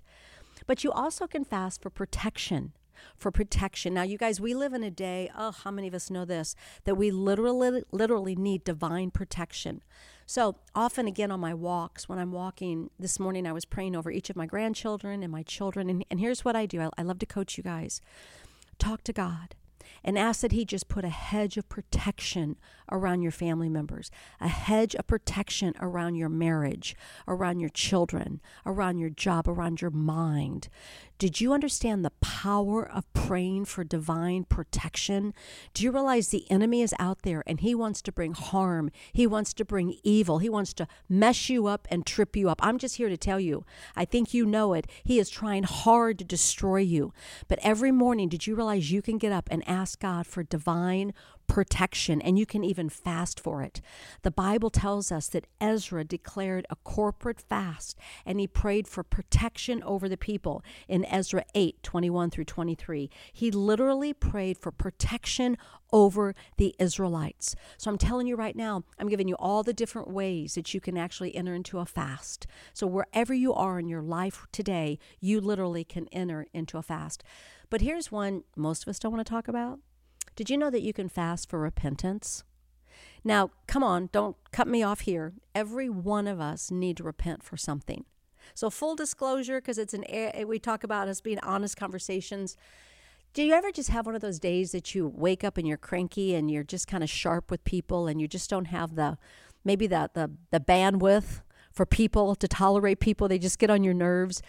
But 0.66 0.84
you 0.84 0.92
also 0.92 1.28
can 1.28 1.44
fast 1.44 1.82
for 1.82 1.90
protection 1.90 2.74
for 3.16 3.32
protection. 3.32 3.94
Now, 3.94 4.04
you 4.04 4.18
guys, 4.18 4.40
we 4.40 4.54
live 4.54 4.74
in 4.74 4.84
a 4.84 4.92
day, 4.92 5.30
oh, 5.38 5.52
how 5.52 5.72
many 5.72 5.88
of 5.88 5.94
us 5.94 6.10
know 6.10 6.26
this, 6.26 6.56
that 6.86 6.96
we 6.96 7.12
literally, 7.12 7.84
literally 7.92 8.36
need 8.36 8.64
divine 8.64 9.12
protection. 9.12 9.82
So 10.26 10.58
often, 10.76 11.08
again, 11.08 11.32
on 11.32 11.40
my 11.40 11.54
walks, 11.54 12.10
when 12.10 12.20
I'm 12.20 12.32
walking 12.32 12.90
this 13.00 13.20
morning, 13.20 13.48
I 13.48 13.54
was 13.54 13.66
praying 13.66 13.96
over 13.96 14.12
each 14.12 14.30
of 14.30 14.36
my 14.36 14.46
grandchildren 14.46 15.24
and 15.24 15.32
my 15.32 15.44
children. 15.44 15.90
And, 15.90 16.06
and 16.12 16.20
here's 16.20 16.44
what 16.44 16.56
I 16.56 16.66
do 16.66 16.82
I, 16.82 16.90
I 16.98 17.04
love 17.04 17.20
to 17.20 17.26
coach 17.26 17.58
you 17.58 17.64
guys 17.64 18.02
talk 18.78 19.04
to 19.04 19.14
God 19.14 19.56
and 20.04 20.18
ask 20.18 20.42
that 20.42 20.52
He 20.52 20.66
just 20.66 20.88
put 20.88 21.06
a 21.06 21.10
hedge 21.10 21.58
of 21.58 21.70
protection 21.70 22.58
around 22.92 23.22
your 23.22 23.32
family 23.32 23.70
members, 23.70 24.12
a 24.40 24.48
hedge 24.48 24.96
of 24.96 25.08
protection 25.08 25.74
around 25.80 26.16
your 26.16 26.30
marriage, 26.30 26.96
around 27.28 27.60
your 27.60 27.70
children, 27.70 28.42
around 28.66 28.98
your 28.98 29.10
job, 29.10 29.48
around 29.48 29.82
your 29.82 29.92
mind. 29.92 30.70
Did 31.20 31.42
you 31.42 31.52
understand 31.52 32.06
the 32.06 32.12
power 32.22 32.88
of 32.88 33.12
praying 33.14 33.66
for 33.66 33.84
divine 33.84 34.44
protection? 34.44 35.34
Do 35.74 35.84
you 35.84 35.90
realize 35.90 36.28
the 36.28 36.50
enemy 36.52 36.84
is 36.84 36.94
out 37.00 37.24
there 37.24 37.44
and 37.48 37.60
he 37.60 37.74
wants 37.74 38.04
to 38.04 38.12
bring 38.12 38.34
harm? 38.34 38.92
He 39.12 39.26
wants 39.26 39.52
to 39.56 39.66
bring 39.66 39.98
evil. 40.04 40.38
He 40.38 40.50
wants 40.50 40.74
to 40.74 40.88
mess 41.10 41.50
you 41.50 41.66
up 41.66 41.88
and 41.90 42.06
trip 42.06 42.36
you 42.36 42.50
up. 42.50 42.60
I'm 42.62 42.78
just 42.78 42.98
here 42.98 43.10
to 43.10 43.18
tell 43.18 43.40
you, 43.40 43.66
I 43.96 44.06
think 44.06 44.32
you 44.32 44.46
know 44.46 44.74
it. 44.74 44.86
He 45.04 45.18
is 45.18 45.32
trying 45.32 45.64
hard 45.64 46.20
to 46.20 46.24
destroy 46.24 46.82
you. 46.82 47.14
But 47.48 47.60
every 47.64 47.92
morning, 47.92 48.30
did 48.30 48.46
you 48.46 48.54
realize 48.54 48.92
you 48.92 49.02
can 49.02 49.18
get 49.18 49.32
up 49.32 49.48
and 49.50 49.68
ask 49.68 50.00
God 50.00 50.28
for 50.28 50.44
divine 50.44 51.16
protection, 51.48 52.22
and 52.22 52.38
you 52.38 52.46
can 52.46 52.64
even 52.64 52.90
fast 52.90 53.40
for 53.40 53.64
it. 53.64 53.82
The 54.22 54.32
Bible 54.32 54.70
tells 54.70 55.12
us 55.12 55.28
that 55.30 55.48
Ezra 55.60 56.04
declared 56.04 56.66
a 56.70 56.76
corporate 56.78 57.42
fast 57.42 57.98
and 58.26 58.40
he 58.40 58.48
prayed 58.48 58.88
for 58.88 59.04
protection 59.04 59.82
over 59.84 60.08
the 60.08 60.18
people 60.18 60.64
in 60.88 61.06
Ezra 61.06 61.44
8 61.56 61.82
21 61.82 62.30
through 62.30 62.46
23. 62.46 63.10
He 63.34 63.52
literally 63.52 64.14
prayed 64.14 64.58
for 64.58 64.72
protection 64.72 65.58
over 65.92 66.36
the 66.58 66.76
Israelites. 66.80 67.56
So 67.78 67.90
I'm 67.90 67.98
telling 67.98 68.28
you 68.28 68.36
right 68.36 68.56
now, 68.56 68.84
I'm 69.00 69.10
giving 69.10 69.28
you 69.28 69.36
all 69.40 69.64
the 69.64 69.74
different 69.74 70.10
ways 70.10 70.56
that 70.56 70.74
you 70.74 70.82
can 70.82 70.98
actually 70.98 71.36
enter 71.36 71.56
into 71.56 71.80
a 71.80 71.86
fast. 71.86 72.46
So 72.74 72.86
wherever 72.86 73.34
you 73.34 73.54
are 73.54 73.80
in 73.80 73.88
your 73.88 74.02
life 74.02 74.46
today, 74.52 75.00
you 75.20 75.40
literally 75.40 75.84
can 75.84 76.08
enter 76.12 76.46
into 76.54 76.78
a 76.78 76.84
fast. 76.84 77.24
But 77.70 77.82
here's 77.82 78.12
one 78.12 78.44
most 78.56 78.84
of 78.84 78.90
us 78.90 79.00
don't 79.00 79.12
want 79.12 79.26
to 79.26 79.30
talk 79.30 79.48
about 79.48 79.80
did 80.38 80.52
you 80.52 80.58
know 80.58 80.70
that 80.70 80.84
you 80.84 80.94
can 80.94 81.10
fast 81.10 81.50
for 81.50 81.60
repentance? 81.60 82.44
Now, 83.24 83.50
come 83.66 83.84
on, 83.84 84.10
don't 84.12 84.38
cut 84.52 84.68
me 84.68 84.84
off 84.84 85.02
here. 85.02 85.34
Every 85.56 85.90
one 85.90 86.28
of 86.28 86.40
us 86.40 86.70
need 86.70 86.96
to 86.98 87.04
repent 87.04 87.42
for 87.44 87.58
something. 87.58 88.06
So, 88.54 88.70
full 88.70 88.96
disclosure, 88.96 89.60
because 89.60 89.80
it's 89.80 89.96
an 89.96 90.06
we 90.48 90.60
talk 90.60 90.84
about 90.84 91.08
us 91.08 91.22
being 91.22 91.40
honest 91.40 91.76
conversations. 91.76 92.56
Do 93.34 93.44
you 93.44 93.54
ever 93.54 93.72
just 93.72 93.90
have 93.90 94.06
one 94.06 94.16
of 94.16 94.22
those 94.22 94.40
days 94.40 94.72
that 94.72 94.94
you 94.96 95.08
wake 95.08 95.44
up 95.44 95.58
and 95.58 95.68
you're 95.68 95.76
cranky 95.76 96.36
and 96.36 96.50
you're 96.50 96.64
just 96.64 96.88
kind 96.88 97.04
of 97.04 97.10
sharp 97.10 97.52
with 97.52 97.64
people 97.64 98.08
and 98.08 98.22
you 98.22 98.28
just 98.28 98.50
don't 98.50 98.66
have 98.66 98.96
the 98.96 99.18
maybe 99.66 99.88
the 99.88 100.10
the, 100.14 100.32
the 100.52 100.60
bandwidth 100.60 101.42
for 101.72 101.88
people 101.88 102.36
to 102.36 102.48
tolerate 102.48 103.00
people? 103.00 103.28
They 103.28 103.40
just 103.40 103.58
get 103.58 103.72
on 103.72 103.84
your 103.84 103.96
nerves. 103.96 104.44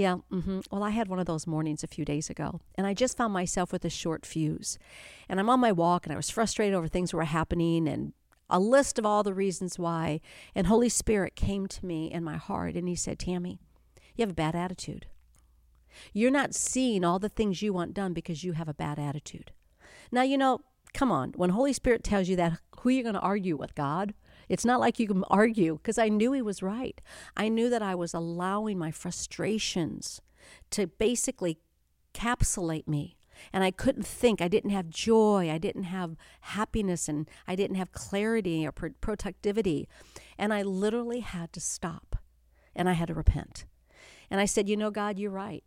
Yeah. 0.00 0.16
Mm-hmm. 0.32 0.60
Well, 0.70 0.82
I 0.82 0.90
had 0.90 1.08
one 1.08 1.18
of 1.18 1.26
those 1.26 1.46
mornings 1.46 1.84
a 1.84 1.86
few 1.86 2.06
days 2.06 2.30
ago, 2.30 2.62
and 2.74 2.86
I 2.86 2.94
just 2.94 3.18
found 3.18 3.34
myself 3.34 3.70
with 3.70 3.84
a 3.84 3.90
short 3.90 4.24
fuse. 4.24 4.78
And 5.28 5.38
I'm 5.38 5.50
on 5.50 5.60
my 5.60 5.72
walk, 5.72 6.06
and 6.06 6.12
I 6.14 6.16
was 6.16 6.30
frustrated 6.30 6.74
over 6.74 6.88
things 6.88 7.10
that 7.10 7.18
were 7.18 7.24
happening 7.24 7.86
and 7.86 8.14
a 8.48 8.58
list 8.58 8.98
of 8.98 9.04
all 9.04 9.22
the 9.22 9.34
reasons 9.34 9.78
why. 9.78 10.22
And 10.54 10.68
Holy 10.68 10.88
Spirit 10.88 11.36
came 11.36 11.66
to 11.66 11.84
me 11.84 12.10
in 12.10 12.24
my 12.24 12.38
heart, 12.38 12.76
and 12.76 12.88
He 12.88 12.94
said, 12.94 13.18
Tammy, 13.18 13.58
you 14.16 14.22
have 14.22 14.30
a 14.30 14.34
bad 14.34 14.56
attitude. 14.56 15.04
You're 16.14 16.30
not 16.30 16.54
seeing 16.54 17.04
all 17.04 17.18
the 17.18 17.28
things 17.28 17.60
you 17.60 17.74
want 17.74 17.92
done 17.92 18.14
because 18.14 18.42
you 18.42 18.52
have 18.52 18.68
a 18.68 18.74
bad 18.74 18.98
attitude. 18.98 19.52
Now, 20.10 20.22
you 20.22 20.38
know, 20.38 20.60
come 20.94 21.12
on, 21.12 21.34
when 21.36 21.50
Holy 21.50 21.74
Spirit 21.74 22.02
tells 22.02 22.26
you 22.26 22.36
that, 22.36 22.58
who 22.78 22.88
are 22.88 22.92
you 22.92 23.02
going 23.02 23.16
to 23.16 23.20
argue 23.20 23.58
with? 23.58 23.74
God? 23.74 24.14
It's 24.50 24.64
not 24.64 24.80
like 24.80 24.98
you 24.98 25.06
can 25.06 25.22
argue 25.30 25.76
because 25.76 25.96
I 25.96 26.08
knew 26.08 26.32
he 26.32 26.42
was 26.42 26.60
right. 26.60 27.00
I 27.36 27.48
knew 27.48 27.70
that 27.70 27.82
I 27.82 27.94
was 27.94 28.12
allowing 28.12 28.78
my 28.78 28.90
frustrations 28.90 30.20
to 30.70 30.88
basically 30.88 31.60
capsulate 32.12 32.88
me. 32.88 33.16
And 33.52 33.62
I 33.62 33.70
couldn't 33.70 34.04
think. 34.04 34.42
I 34.42 34.48
didn't 34.48 34.70
have 34.70 34.90
joy. 34.90 35.48
I 35.50 35.58
didn't 35.58 35.84
have 35.84 36.16
happiness. 36.40 37.08
And 37.08 37.30
I 37.46 37.54
didn't 37.54 37.76
have 37.76 37.92
clarity 37.92 38.66
or 38.66 38.72
productivity. 38.72 39.88
And 40.36 40.52
I 40.52 40.62
literally 40.62 41.20
had 41.20 41.52
to 41.52 41.60
stop 41.60 42.16
and 42.74 42.88
I 42.88 42.94
had 42.94 43.06
to 43.06 43.14
repent. 43.14 43.66
And 44.30 44.40
I 44.40 44.46
said, 44.46 44.68
You 44.68 44.76
know, 44.76 44.90
God, 44.90 45.16
you're 45.16 45.30
right. 45.30 45.62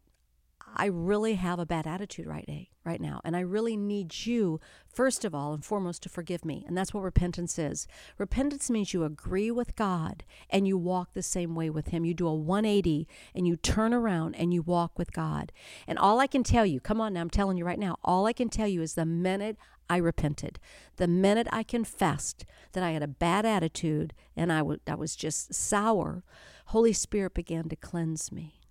I 0.75 0.85
really 0.87 1.35
have 1.35 1.59
a 1.59 1.65
bad 1.65 1.85
attitude 1.85 2.25
right 2.25 2.45
now, 2.47 2.63
right 2.83 2.99
now, 2.99 3.21
and 3.23 3.35
I 3.35 3.41
really 3.41 3.77
need 3.77 4.25
you 4.25 4.59
first 4.87 5.23
of 5.23 5.33
all 5.33 5.53
and 5.53 5.63
foremost 5.63 6.03
to 6.03 6.09
forgive 6.09 6.43
me. 6.43 6.63
And 6.67 6.77
that's 6.77 6.93
what 6.93 7.03
repentance 7.03 7.57
is. 7.57 7.87
Repentance 8.17 8.69
means 8.69 8.93
you 8.93 9.03
agree 9.03 9.51
with 9.51 9.75
God 9.75 10.23
and 10.49 10.67
you 10.67 10.77
walk 10.77 11.13
the 11.13 11.23
same 11.23 11.55
way 11.55 11.69
with 11.69 11.87
him. 11.87 12.05
You 12.05 12.13
do 12.13 12.27
a 12.27 12.35
180 12.35 13.07
and 13.35 13.47
you 13.47 13.55
turn 13.55 13.93
around 13.93 14.35
and 14.35 14.53
you 14.53 14.61
walk 14.61 14.97
with 14.97 15.13
God. 15.13 15.51
And 15.87 15.97
all 15.97 16.19
I 16.19 16.27
can 16.27 16.43
tell 16.43 16.65
you, 16.65 16.79
come 16.79 16.99
on 16.99 17.13
now, 17.13 17.21
I'm 17.21 17.29
telling 17.29 17.57
you 17.57 17.65
right 17.65 17.79
now, 17.79 17.97
all 18.03 18.25
I 18.25 18.33
can 18.33 18.49
tell 18.49 18.67
you 18.67 18.81
is 18.81 18.95
the 18.95 19.05
minute 19.05 19.57
I 19.89 19.97
repented, 19.97 20.59
the 20.95 21.07
minute 21.07 21.47
I 21.51 21.63
confessed 21.63 22.45
that 22.71 22.83
I 22.83 22.91
had 22.91 23.03
a 23.03 23.07
bad 23.07 23.45
attitude 23.45 24.13
and 24.35 24.51
I, 24.51 24.59
w- 24.59 24.79
I 24.87 24.95
was 24.95 25.15
just 25.15 25.53
sour, 25.53 26.23
Holy 26.67 26.93
Spirit 26.93 27.33
began 27.33 27.69
to 27.69 27.75
cleanse 27.75 28.31
me. 28.31 28.62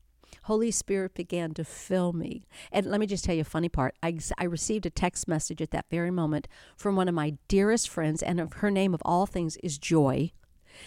Holy 0.44 0.70
Spirit 0.70 1.14
began 1.14 1.54
to 1.54 1.64
fill 1.64 2.12
me. 2.12 2.46
And 2.70 2.86
let 2.86 3.00
me 3.00 3.06
just 3.06 3.24
tell 3.24 3.34
you 3.34 3.42
a 3.42 3.44
funny 3.44 3.68
part. 3.68 3.94
I, 4.02 4.18
I 4.38 4.44
received 4.44 4.86
a 4.86 4.90
text 4.90 5.28
message 5.28 5.62
at 5.62 5.70
that 5.70 5.86
very 5.90 6.10
moment 6.10 6.48
from 6.76 6.96
one 6.96 7.08
of 7.08 7.14
my 7.14 7.34
dearest 7.48 7.88
friends, 7.88 8.22
and 8.22 8.52
her 8.54 8.70
name 8.70 8.94
of 8.94 9.02
all 9.04 9.26
things 9.26 9.56
is 9.58 9.78
Joy. 9.78 10.32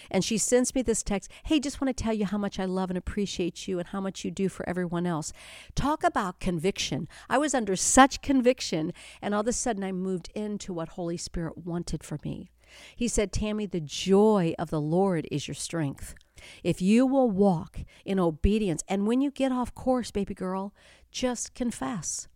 And 0.09 0.23
she 0.23 0.37
sends 0.37 0.73
me 0.73 0.81
this 0.81 1.03
text 1.03 1.31
Hey, 1.45 1.59
just 1.59 1.79
want 1.79 1.95
to 1.95 2.03
tell 2.03 2.13
you 2.13 2.25
how 2.25 2.37
much 2.37 2.59
I 2.59 2.65
love 2.65 2.89
and 2.89 2.97
appreciate 2.97 3.67
you 3.67 3.79
and 3.79 3.87
how 3.89 4.01
much 4.01 4.25
you 4.25 4.31
do 4.31 4.49
for 4.49 4.67
everyone 4.67 5.05
else. 5.05 5.31
Talk 5.75 6.03
about 6.03 6.39
conviction. 6.39 7.07
I 7.29 7.37
was 7.37 7.53
under 7.53 7.75
such 7.75 8.21
conviction, 8.21 8.93
and 9.21 9.33
all 9.33 9.41
of 9.41 9.47
a 9.47 9.53
sudden 9.53 9.83
I 9.83 9.91
moved 9.91 10.31
into 10.35 10.73
what 10.73 10.89
Holy 10.89 11.17
Spirit 11.17 11.57
wanted 11.57 12.03
for 12.03 12.19
me. 12.23 12.51
He 12.95 13.07
said, 13.07 13.31
Tammy, 13.31 13.65
the 13.65 13.79
joy 13.79 14.53
of 14.57 14.69
the 14.69 14.81
Lord 14.81 15.27
is 15.31 15.47
your 15.47 15.55
strength. 15.55 16.15
If 16.63 16.81
you 16.81 17.05
will 17.05 17.29
walk 17.29 17.79
in 18.05 18.19
obedience, 18.19 18.83
and 18.87 19.07
when 19.07 19.21
you 19.21 19.31
get 19.31 19.51
off 19.51 19.73
course, 19.73 20.11
baby 20.11 20.33
girl, 20.33 20.73
just 21.11 21.53
confess. 21.53 22.27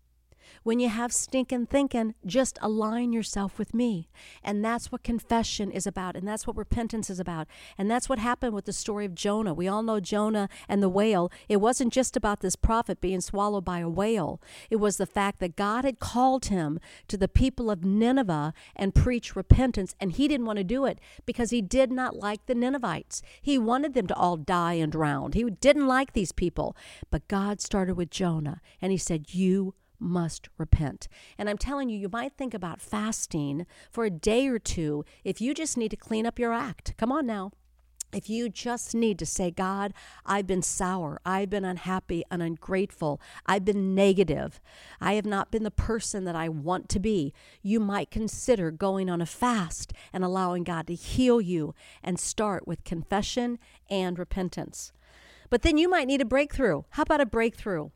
When 0.63 0.79
you 0.79 0.89
have 0.89 1.13
stinking 1.13 1.67
thinking, 1.67 2.15
just 2.25 2.59
align 2.61 3.13
yourself 3.13 3.57
with 3.57 3.73
me. 3.73 4.09
And 4.43 4.63
that's 4.63 4.91
what 4.91 5.03
confession 5.03 5.71
is 5.71 5.87
about. 5.87 6.15
And 6.15 6.27
that's 6.27 6.45
what 6.45 6.57
repentance 6.57 7.09
is 7.09 7.19
about. 7.19 7.47
And 7.77 7.89
that's 7.89 8.09
what 8.09 8.19
happened 8.19 8.53
with 8.53 8.65
the 8.65 8.73
story 8.73 9.05
of 9.05 9.15
Jonah. 9.15 9.53
We 9.53 9.67
all 9.67 9.83
know 9.83 9.99
Jonah 9.99 10.49
and 10.67 10.83
the 10.83 10.89
whale. 10.89 11.31
It 11.47 11.57
wasn't 11.57 11.93
just 11.93 12.15
about 12.15 12.41
this 12.41 12.55
prophet 12.55 13.01
being 13.01 13.21
swallowed 13.21 13.65
by 13.65 13.79
a 13.79 13.89
whale, 13.89 14.41
it 14.69 14.77
was 14.77 14.97
the 14.97 15.05
fact 15.05 15.39
that 15.39 15.55
God 15.55 15.85
had 15.85 15.99
called 15.99 16.45
him 16.45 16.79
to 17.07 17.17
the 17.17 17.27
people 17.27 17.69
of 17.69 17.83
Nineveh 17.83 18.53
and 18.75 18.95
preach 18.95 19.35
repentance. 19.35 19.95
And 19.99 20.11
he 20.11 20.27
didn't 20.27 20.45
want 20.45 20.57
to 20.57 20.63
do 20.63 20.85
it 20.85 20.99
because 21.25 21.49
he 21.49 21.61
did 21.61 21.91
not 21.91 22.15
like 22.15 22.45
the 22.45 22.55
Ninevites. 22.55 23.21
He 23.41 23.57
wanted 23.57 23.93
them 23.93 24.07
to 24.07 24.15
all 24.15 24.37
die 24.37 24.73
and 24.73 24.91
drown. 24.91 25.31
He 25.33 25.43
didn't 25.43 25.87
like 25.87 26.13
these 26.13 26.31
people. 26.31 26.75
But 27.09 27.27
God 27.27 27.61
started 27.61 27.95
with 27.95 28.09
Jonah 28.09 28.61
and 28.81 28.91
he 28.91 28.97
said, 28.97 29.33
You 29.33 29.73
must 29.99 30.49
repent. 30.57 31.07
And 31.37 31.49
I'm 31.49 31.57
telling 31.57 31.89
you, 31.89 31.97
you 31.97 32.09
might 32.11 32.33
think 32.33 32.53
about 32.53 32.81
fasting 32.81 33.65
for 33.91 34.05
a 34.05 34.09
day 34.09 34.47
or 34.47 34.59
two 34.59 35.05
if 35.23 35.41
you 35.41 35.53
just 35.53 35.77
need 35.77 35.91
to 35.91 35.97
clean 35.97 36.25
up 36.25 36.39
your 36.39 36.53
act. 36.53 36.95
Come 36.97 37.11
on 37.11 37.25
now. 37.25 37.51
If 38.11 38.27
you 38.27 38.49
just 38.49 38.95
need 38.95 39.19
to 39.19 39.25
say, 39.25 39.51
God, 39.51 39.93
I've 40.25 40.47
been 40.47 40.63
sour, 40.63 41.21
I've 41.23 41.51
been 41.51 41.63
unhappy 41.63 42.23
and 42.31 42.41
ungrateful, 42.41 43.21
I've 43.45 43.63
been 43.63 43.93
negative, 43.93 44.59
I 44.99 45.13
have 45.13 45.27
not 45.27 45.51
been 45.51 45.61
the 45.61 45.69
person 45.69 46.23
that 46.23 46.35
I 46.35 46.49
want 46.49 46.89
to 46.89 46.99
be, 46.99 47.33
you 47.61 47.79
might 47.79 48.09
consider 48.09 48.71
going 48.71 49.11
on 49.11 49.21
a 49.21 49.27
fast 49.27 49.93
and 50.11 50.23
allowing 50.23 50.63
God 50.63 50.87
to 50.87 50.95
heal 50.95 51.39
you 51.39 51.75
and 52.01 52.19
start 52.19 52.67
with 52.67 52.83
confession 52.83 53.59
and 53.91 54.17
repentance. 54.17 54.91
But 55.51 55.61
then 55.61 55.77
you 55.77 55.87
might 55.87 56.07
need 56.07 56.21
a 56.21 56.25
breakthrough. 56.25 56.83
How 56.91 57.03
about 57.03 57.21
a 57.21 57.27
breakthrough? 57.27 57.89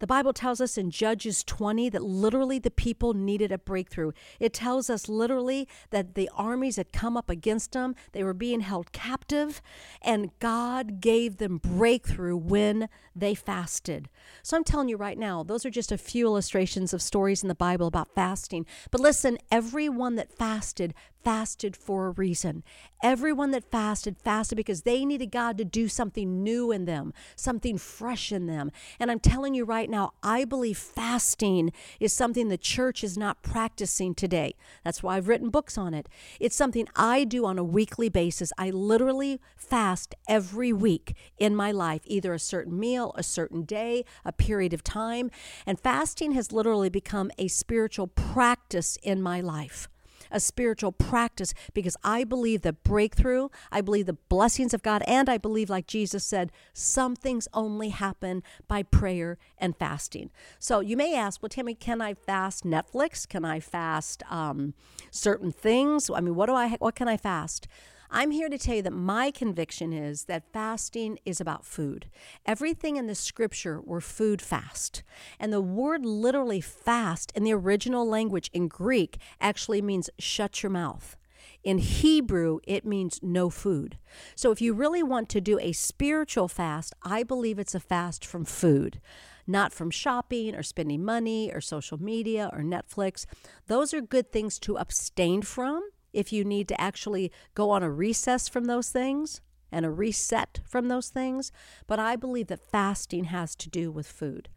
The 0.00 0.06
Bible 0.06 0.32
tells 0.32 0.62
us 0.62 0.78
in 0.78 0.90
Judges 0.90 1.44
20 1.44 1.90
that 1.90 2.02
literally 2.02 2.58
the 2.58 2.70
people 2.70 3.12
needed 3.12 3.52
a 3.52 3.58
breakthrough. 3.58 4.12
It 4.40 4.54
tells 4.54 4.88
us 4.88 5.10
literally 5.10 5.68
that 5.90 6.14
the 6.14 6.30
armies 6.34 6.76
had 6.76 6.90
come 6.90 7.18
up 7.18 7.28
against 7.28 7.72
them, 7.72 7.94
they 8.12 8.24
were 8.24 8.32
being 8.32 8.60
held 8.60 8.92
captive, 8.92 9.60
and 10.00 10.30
God 10.38 11.02
gave 11.02 11.36
them 11.36 11.58
breakthrough 11.58 12.36
when 12.36 12.88
they 13.14 13.34
fasted. 13.34 14.08
So 14.42 14.56
I'm 14.56 14.64
telling 14.64 14.88
you 14.88 14.96
right 14.96 15.18
now, 15.18 15.42
those 15.42 15.66
are 15.66 15.70
just 15.70 15.92
a 15.92 15.98
few 15.98 16.24
illustrations 16.24 16.94
of 16.94 17.02
stories 17.02 17.42
in 17.42 17.48
the 17.48 17.54
Bible 17.54 17.86
about 17.86 18.14
fasting. 18.14 18.64
But 18.90 19.02
listen, 19.02 19.36
everyone 19.50 20.14
that 20.16 20.32
fasted 20.32 20.94
fasted 21.22 21.76
for 21.76 22.06
a 22.06 22.10
reason. 22.10 22.62
Everyone 23.02 23.50
that 23.52 23.70
fasted, 23.70 24.16
fasted 24.18 24.56
because 24.56 24.82
they 24.82 25.04
needed 25.04 25.30
God 25.30 25.58
to 25.58 25.64
do 25.64 25.88
something 25.88 26.42
new 26.42 26.70
in 26.70 26.84
them, 26.84 27.12
something 27.36 27.78
fresh 27.78 28.32
in 28.32 28.46
them. 28.46 28.70
And 28.98 29.10
I'm 29.10 29.20
telling 29.20 29.54
you 29.54 29.64
right 29.64 29.88
now, 29.88 30.12
I 30.22 30.44
believe 30.44 30.78
fasting 30.78 31.72
is 31.98 32.12
something 32.12 32.48
the 32.48 32.58
church 32.58 33.04
is 33.04 33.16
not 33.16 33.42
practicing 33.42 34.14
today. 34.14 34.54
That's 34.84 35.02
why 35.02 35.16
I've 35.16 35.28
written 35.28 35.50
books 35.50 35.78
on 35.78 35.94
it. 35.94 36.08
It's 36.38 36.56
something 36.56 36.88
I 36.96 37.24
do 37.24 37.46
on 37.46 37.58
a 37.58 37.64
weekly 37.64 38.08
basis. 38.08 38.52
I 38.58 38.70
literally 38.70 39.40
fast 39.56 40.14
every 40.28 40.72
week 40.72 41.14
in 41.38 41.54
my 41.54 41.72
life, 41.72 42.02
either 42.04 42.34
a 42.34 42.38
certain 42.38 42.78
meal, 42.78 43.12
a 43.16 43.22
certain 43.22 43.62
day, 43.62 44.04
a 44.24 44.32
period 44.32 44.72
of 44.72 44.82
time. 44.82 45.30
And 45.66 45.78
fasting 45.78 46.32
has 46.32 46.52
literally 46.52 46.88
become 46.88 47.30
a 47.38 47.48
spiritual 47.48 48.06
practice 48.06 48.98
in 49.02 49.22
my 49.22 49.40
life 49.40 49.89
a 50.30 50.40
spiritual 50.40 50.92
practice 50.92 51.54
because 51.74 51.96
I 52.02 52.24
believe 52.24 52.62
the 52.62 52.72
breakthrough, 52.72 53.48
I 53.70 53.80
believe 53.80 54.06
the 54.06 54.14
blessings 54.28 54.74
of 54.74 54.82
God, 54.82 55.02
and 55.06 55.28
I 55.28 55.38
believe, 55.38 55.70
like 55.70 55.86
Jesus 55.86 56.24
said, 56.24 56.52
some 56.72 57.16
things 57.16 57.48
only 57.52 57.90
happen 57.90 58.42
by 58.68 58.82
prayer 58.82 59.38
and 59.58 59.76
fasting. 59.76 60.30
So 60.58 60.80
you 60.80 60.96
may 60.96 61.14
ask, 61.14 61.42
well, 61.42 61.48
Tammy, 61.48 61.74
can 61.74 62.00
I 62.00 62.14
fast 62.14 62.64
Netflix? 62.64 63.28
Can 63.28 63.44
I 63.44 63.60
fast 63.60 64.22
um, 64.30 64.74
certain 65.10 65.52
things? 65.52 66.10
I 66.10 66.20
mean, 66.20 66.34
what 66.34 66.46
do 66.46 66.54
I? 66.54 66.70
What 66.78 66.94
can 66.94 67.08
I 67.08 67.16
fast? 67.16 67.66
I'm 68.12 68.32
here 68.32 68.48
to 68.48 68.58
tell 68.58 68.74
you 68.74 68.82
that 68.82 68.92
my 68.92 69.30
conviction 69.30 69.92
is 69.92 70.24
that 70.24 70.52
fasting 70.52 71.20
is 71.24 71.40
about 71.40 71.64
food. 71.64 72.10
Everything 72.44 72.96
in 72.96 73.06
the 73.06 73.14
scripture 73.14 73.80
were 73.80 74.00
food 74.00 74.42
fast. 74.42 75.04
And 75.38 75.52
the 75.52 75.60
word 75.60 76.04
literally 76.04 76.60
fast 76.60 77.32
in 77.36 77.44
the 77.44 77.54
original 77.54 78.08
language 78.08 78.50
in 78.52 78.66
Greek 78.66 79.18
actually 79.40 79.80
means 79.80 80.10
shut 80.18 80.60
your 80.60 80.70
mouth. 80.70 81.16
In 81.62 81.78
Hebrew, 81.78 82.58
it 82.64 82.84
means 82.84 83.20
no 83.22 83.48
food. 83.48 83.96
So 84.34 84.50
if 84.50 84.60
you 84.60 84.72
really 84.72 85.04
want 85.04 85.28
to 85.28 85.40
do 85.40 85.60
a 85.60 85.70
spiritual 85.72 86.48
fast, 86.48 86.92
I 87.04 87.22
believe 87.22 87.60
it's 87.60 87.76
a 87.76 87.80
fast 87.80 88.24
from 88.26 88.44
food 88.44 89.00
not 89.46 89.72
from 89.72 89.90
shopping 89.90 90.54
or 90.54 90.62
spending 90.62 91.04
money 91.04 91.50
or 91.52 91.60
social 91.60 92.00
media 92.00 92.48
or 92.52 92.60
Netflix. 92.60 93.26
Those 93.66 93.92
are 93.92 94.00
good 94.00 94.30
things 94.30 94.60
to 94.60 94.78
abstain 94.78 95.42
from 95.42 95.82
if 96.12 96.32
you 96.32 96.44
need 96.44 96.68
to 96.68 96.80
actually 96.80 97.32
go 97.54 97.70
on 97.70 97.82
a 97.82 97.90
recess 97.90 98.48
from 98.48 98.64
those 98.64 98.90
things 98.90 99.40
and 99.72 99.86
a 99.86 99.90
reset 99.90 100.60
from 100.66 100.88
those 100.88 101.08
things. 101.08 101.52
But 101.86 101.98
I 101.98 102.16
believe 102.16 102.48
that 102.48 102.70
fasting 102.70 103.24
has 103.24 103.54
to 103.56 103.68
do 103.68 103.90
with 103.90 104.06
food. 104.06 104.48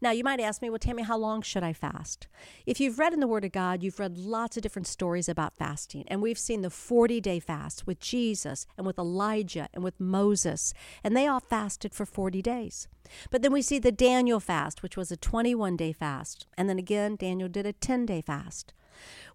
Now, 0.00 0.12
you 0.12 0.22
might 0.22 0.38
ask 0.38 0.62
me, 0.62 0.70
well, 0.70 0.78
Tammy, 0.78 1.02
how 1.02 1.18
long 1.18 1.42
should 1.42 1.64
I 1.64 1.72
fast? 1.72 2.28
If 2.66 2.78
you've 2.78 3.00
read 3.00 3.12
in 3.12 3.18
the 3.18 3.26
Word 3.26 3.44
of 3.44 3.50
God, 3.50 3.82
you've 3.82 3.98
read 3.98 4.16
lots 4.16 4.56
of 4.56 4.62
different 4.62 4.86
stories 4.86 5.28
about 5.28 5.56
fasting. 5.56 6.04
And 6.06 6.22
we've 6.22 6.38
seen 6.38 6.62
the 6.62 6.70
40 6.70 7.20
day 7.20 7.40
fast 7.40 7.84
with 7.86 7.98
Jesus 7.98 8.66
and 8.76 8.86
with 8.86 8.98
Elijah 8.98 9.68
and 9.74 9.82
with 9.82 9.98
Moses. 9.98 10.72
And 11.02 11.16
they 11.16 11.26
all 11.26 11.40
fasted 11.40 11.94
for 11.94 12.06
40 12.06 12.40
days. 12.42 12.86
But 13.30 13.42
then 13.42 13.52
we 13.52 13.62
see 13.62 13.80
the 13.80 13.90
Daniel 13.90 14.38
fast, 14.38 14.82
which 14.84 14.96
was 14.96 15.10
a 15.10 15.16
21 15.16 15.76
day 15.76 15.92
fast. 15.92 16.46
And 16.56 16.68
then 16.68 16.78
again, 16.78 17.16
Daniel 17.16 17.48
did 17.48 17.66
a 17.66 17.72
10 17.72 18.06
day 18.06 18.22
fast. 18.22 18.72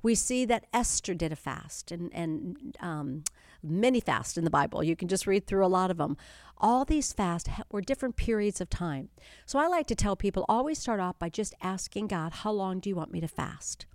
We 0.01 0.15
see 0.15 0.46
that 0.46 0.65
Esther 0.74 1.13
did 1.13 1.32
a 1.32 1.36
fast 1.36 1.91
and, 1.91 2.13
and 2.13 2.77
um, 2.79 3.24
many 3.62 4.00
fasts 4.00 4.38
in 4.38 4.43
the 4.43 4.50
Bible. 4.50 4.84
You 4.84 4.96
can 4.96 5.08
just 5.08 5.27
read 5.27 5.48
through 5.48 5.65
a 5.65 5.67
lot 5.67 5.91
of 5.91 5.98
them. 5.98 6.17
All 6.58 6.86
these 6.86 7.13
fasts 7.13 7.50
were 7.72 7.82
different 7.82 8.15
periods 8.15 8.62
of 8.62 8.70
time. 8.70 9.10
So 9.46 9.60
I 9.60 9.67
like 9.67 9.88
to 9.88 9.96
tell 9.96 10.15
people 10.15 10.46
always 10.48 10.79
start 10.79 11.00
off 11.00 11.17
by 11.20 11.29
just 11.29 11.55
asking 11.62 12.08
God, 12.08 12.34
How 12.34 12.51
long 12.51 12.79
do 12.79 12.89
you 12.89 12.96
want 12.96 13.12
me 13.12 13.22
to 13.22 13.27
fast? 13.27 13.86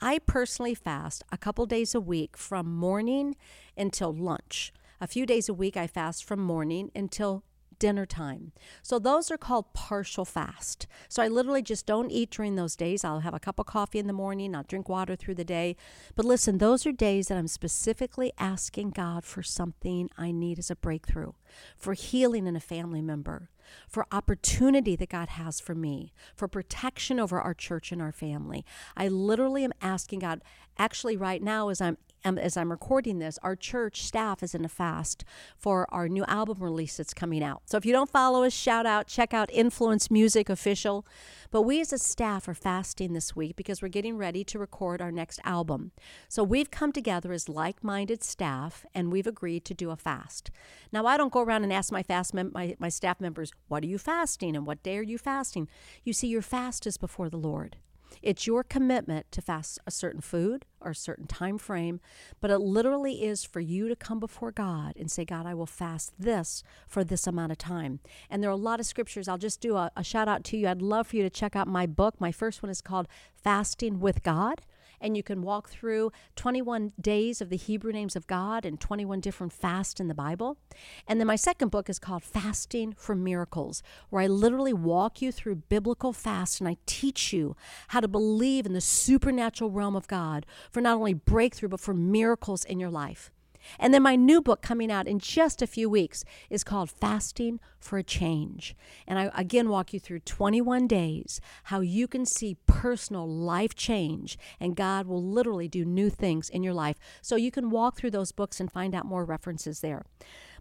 I 0.00 0.18
personally 0.18 0.74
fast 0.74 1.24
a 1.32 1.38
couple 1.38 1.66
days 1.66 1.94
a 1.94 2.00
week 2.00 2.36
from 2.36 2.74
morning 2.74 3.36
until 3.76 4.12
lunch. 4.12 4.72
A 5.00 5.06
few 5.06 5.26
days 5.26 5.48
a 5.48 5.54
week, 5.54 5.76
I 5.76 5.86
fast 5.86 6.24
from 6.24 6.40
morning 6.40 6.90
until 6.94 7.44
dinner 7.78 8.06
time. 8.06 8.52
So 8.82 8.98
those 8.98 9.30
are 9.30 9.38
called 9.38 9.72
partial 9.72 10.24
fast. 10.24 10.86
So 11.08 11.22
I 11.22 11.28
literally 11.28 11.62
just 11.62 11.86
don't 11.86 12.10
eat 12.10 12.30
during 12.30 12.56
those 12.56 12.76
days. 12.76 13.04
I'll 13.04 13.20
have 13.20 13.34
a 13.34 13.40
cup 13.40 13.58
of 13.58 13.66
coffee 13.66 13.98
in 13.98 14.06
the 14.06 14.12
morning, 14.12 14.54
I'll 14.54 14.62
drink 14.62 14.88
water 14.88 15.16
through 15.16 15.36
the 15.36 15.44
day. 15.44 15.76
But 16.14 16.24
listen, 16.24 16.58
those 16.58 16.86
are 16.86 16.92
days 16.92 17.28
that 17.28 17.38
I'm 17.38 17.48
specifically 17.48 18.32
asking 18.38 18.90
God 18.90 19.24
for 19.24 19.42
something 19.42 20.10
I 20.16 20.32
need 20.32 20.58
as 20.58 20.70
a 20.70 20.76
breakthrough, 20.76 21.32
for 21.76 21.94
healing 21.94 22.46
in 22.46 22.56
a 22.56 22.60
family 22.60 23.02
member, 23.02 23.50
for 23.88 24.06
opportunity 24.12 24.96
that 24.96 25.08
God 25.08 25.30
has 25.30 25.60
for 25.60 25.74
me, 25.74 26.12
for 26.34 26.48
protection 26.48 27.18
over 27.18 27.40
our 27.40 27.54
church 27.54 27.92
and 27.92 28.00
our 28.00 28.12
family. 28.12 28.64
I 28.96 29.08
literally 29.08 29.64
am 29.64 29.72
asking 29.82 30.20
God, 30.20 30.42
actually, 30.78 31.16
right 31.16 31.42
now, 31.42 31.68
as 31.68 31.80
I'm 31.80 31.98
um, 32.26 32.38
as 32.38 32.56
I'm 32.56 32.72
recording 32.72 33.20
this, 33.20 33.38
our 33.44 33.54
church 33.54 34.02
staff 34.02 34.42
is 34.42 34.52
in 34.52 34.64
a 34.64 34.68
fast 34.68 35.24
for 35.56 35.86
our 35.94 36.08
new 36.08 36.24
album 36.24 36.58
release 36.60 36.96
that's 36.96 37.14
coming 37.14 37.42
out. 37.42 37.62
So 37.66 37.76
if 37.76 37.86
you 37.86 37.92
don't 37.92 38.10
follow 38.10 38.42
us, 38.42 38.52
shout 38.52 38.84
out, 38.84 39.06
check 39.06 39.32
out 39.32 39.48
Influence 39.52 40.10
Music 40.10 40.50
Official. 40.50 41.06
But 41.52 41.62
we 41.62 41.80
as 41.80 41.92
a 41.92 41.98
staff 41.98 42.48
are 42.48 42.54
fasting 42.54 43.12
this 43.12 43.36
week 43.36 43.54
because 43.54 43.80
we're 43.80 43.88
getting 43.88 44.18
ready 44.18 44.42
to 44.42 44.58
record 44.58 45.00
our 45.00 45.12
next 45.12 45.38
album. 45.44 45.92
So 46.28 46.42
we've 46.42 46.70
come 46.70 46.90
together 46.90 47.32
as 47.32 47.48
like 47.48 47.84
minded 47.84 48.24
staff 48.24 48.84
and 48.92 49.12
we've 49.12 49.28
agreed 49.28 49.64
to 49.66 49.74
do 49.74 49.90
a 49.90 49.96
fast. 49.96 50.50
Now, 50.90 51.06
I 51.06 51.16
don't 51.16 51.32
go 51.32 51.42
around 51.42 51.62
and 51.62 51.72
ask 51.72 51.92
my 51.92 52.02
fast 52.02 52.34
mem- 52.34 52.50
my, 52.52 52.74
my 52.80 52.88
staff 52.88 53.20
members, 53.20 53.52
what 53.68 53.84
are 53.84 53.88
you 53.88 53.98
fasting 53.98 54.56
and 54.56 54.66
what 54.66 54.82
day 54.82 54.98
are 54.98 55.02
you 55.02 55.18
fasting? 55.18 55.68
You 56.02 56.12
see, 56.12 56.26
your 56.26 56.42
fast 56.42 56.88
is 56.88 56.96
before 56.96 57.30
the 57.30 57.36
Lord. 57.36 57.76
It's 58.22 58.46
your 58.46 58.62
commitment 58.62 59.30
to 59.32 59.42
fast 59.42 59.78
a 59.86 59.90
certain 59.90 60.20
food 60.20 60.64
or 60.80 60.90
a 60.90 60.94
certain 60.94 61.26
time 61.26 61.58
frame, 61.58 62.00
but 62.40 62.50
it 62.50 62.58
literally 62.58 63.24
is 63.24 63.44
for 63.44 63.60
you 63.60 63.88
to 63.88 63.96
come 63.96 64.20
before 64.20 64.52
God 64.52 64.94
and 64.96 65.10
say, 65.10 65.24
God, 65.24 65.46
I 65.46 65.54
will 65.54 65.66
fast 65.66 66.12
this 66.18 66.62
for 66.86 67.04
this 67.04 67.26
amount 67.26 67.52
of 67.52 67.58
time. 67.58 68.00
And 68.30 68.42
there 68.42 68.50
are 68.50 68.52
a 68.52 68.56
lot 68.56 68.80
of 68.80 68.86
scriptures. 68.86 69.28
I'll 69.28 69.38
just 69.38 69.60
do 69.60 69.76
a, 69.76 69.90
a 69.96 70.04
shout 70.04 70.28
out 70.28 70.44
to 70.44 70.56
you. 70.56 70.68
I'd 70.68 70.82
love 70.82 71.08
for 71.08 71.16
you 71.16 71.22
to 71.22 71.30
check 71.30 71.56
out 71.56 71.68
my 71.68 71.86
book. 71.86 72.20
My 72.20 72.32
first 72.32 72.62
one 72.62 72.70
is 72.70 72.80
called 72.80 73.08
Fasting 73.34 74.00
with 74.00 74.22
God 74.22 74.62
and 75.06 75.16
you 75.16 75.22
can 75.22 75.40
walk 75.40 75.68
through 75.68 76.10
21 76.34 76.92
days 77.00 77.40
of 77.40 77.48
the 77.48 77.56
Hebrew 77.56 77.92
names 77.92 78.16
of 78.16 78.26
God 78.26 78.64
and 78.64 78.80
21 78.80 79.20
different 79.20 79.52
fasts 79.52 80.00
in 80.00 80.08
the 80.08 80.14
Bible. 80.14 80.58
And 81.06 81.20
then 81.20 81.28
my 81.28 81.36
second 81.36 81.70
book 81.70 81.88
is 81.88 82.00
called 82.00 82.24
Fasting 82.24 82.92
for 82.98 83.14
Miracles, 83.14 83.84
where 84.10 84.22
I 84.22 84.26
literally 84.26 84.72
walk 84.72 85.22
you 85.22 85.30
through 85.30 85.62
biblical 85.68 86.12
fasts 86.12 86.58
and 86.58 86.68
I 86.68 86.76
teach 86.86 87.32
you 87.32 87.54
how 87.88 88.00
to 88.00 88.08
believe 88.08 88.66
in 88.66 88.72
the 88.72 88.80
supernatural 88.80 89.70
realm 89.70 89.94
of 89.94 90.08
God 90.08 90.44
for 90.72 90.80
not 90.80 90.96
only 90.96 91.14
breakthrough, 91.14 91.68
but 91.68 91.80
for 91.80 91.94
miracles 91.94 92.64
in 92.64 92.80
your 92.80 92.90
life. 92.90 93.30
And 93.78 93.92
then 93.92 94.02
my 94.02 94.16
new 94.16 94.40
book 94.40 94.62
coming 94.62 94.90
out 94.90 95.06
in 95.06 95.18
just 95.18 95.62
a 95.62 95.66
few 95.66 95.88
weeks 95.88 96.24
is 96.50 96.64
called 96.64 96.90
Fasting 96.90 97.60
for 97.78 97.98
a 97.98 98.02
Change. 98.02 98.76
And 99.06 99.18
I 99.18 99.30
again 99.34 99.68
walk 99.68 99.92
you 99.92 100.00
through 100.00 100.20
21 100.20 100.86
days 100.86 101.40
how 101.64 101.80
you 101.80 102.08
can 102.08 102.26
see 102.26 102.56
personal 102.66 103.28
life 103.28 103.74
change 103.74 104.38
and 104.60 104.76
God 104.76 105.06
will 105.06 105.22
literally 105.22 105.68
do 105.68 105.84
new 105.84 106.10
things 106.10 106.48
in 106.48 106.62
your 106.62 106.74
life. 106.74 106.96
So 107.22 107.36
you 107.36 107.50
can 107.50 107.70
walk 107.70 107.96
through 107.96 108.10
those 108.10 108.32
books 108.32 108.60
and 108.60 108.70
find 108.70 108.94
out 108.94 109.06
more 109.06 109.24
references 109.24 109.80
there. 109.80 110.04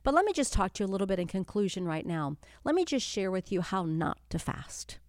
But 0.04 0.14
let 0.14 0.26
me 0.26 0.34
just 0.34 0.54
talk 0.54 0.74
to 0.74 0.84
you 0.84 0.88
a 0.88 0.92
little 0.92 1.08
bit 1.08 1.20
in 1.20 1.28
conclusion 1.28 1.86
right 1.86 2.06
now. 2.06 2.38
Let 2.64 2.76
me 2.76 2.86
just 2.86 3.06
share 3.08 3.32
with 3.32 3.52
you 3.52 3.62
how 3.62 3.86
not 3.86 4.20
to 4.30 4.38
fast. 4.38 5.00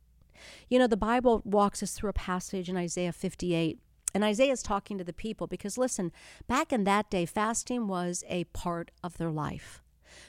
You 0.68 0.78
know, 0.78 0.86
the 0.86 0.96
Bible 0.96 1.42
walks 1.44 1.82
us 1.82 1.92
through 1.92 2.10
a 2.10 2.14
passage 2.14 2.68
in 2.68 2.76
Isaiah 2.76 3.12
58 3.12 3.78
and 4.14 4.24
Isaiah 4.24 4.52
is 4.52 4.62
talking 4.62 4.98
to 4.98 5.04
the 5.04 5.12
people 5.12 5.46
because, 5.46 5.76
listen, 5.76 6.12
back 6.46 6.72
in 6.72 6.84
that 6.84 7.10
day, 7.10 7.26
fasting 7.26 7.86
was 7.86 8.24
a 8.28 8.44
part 8.44 8.90
of 9.02 9.18
their 9.18 9.30
life. 9.30 9.82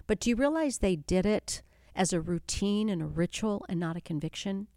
But 0.08 0.20
do 0.20 0.30
you 0.30 0.36
realize 0.36 0.78
they 0.78 0.96
did 0.96 1.26
it 1.26 1.62
as 1.96 2.12
a 2.12 2.22
routine 2.22 2.90
and 2.90 3.02
a 3.02 3.06
ritual 3.06 3.66
and 3.70 3.80
not 3.80 3.98
a 3.98 4.02
conviction? 4.02 4.68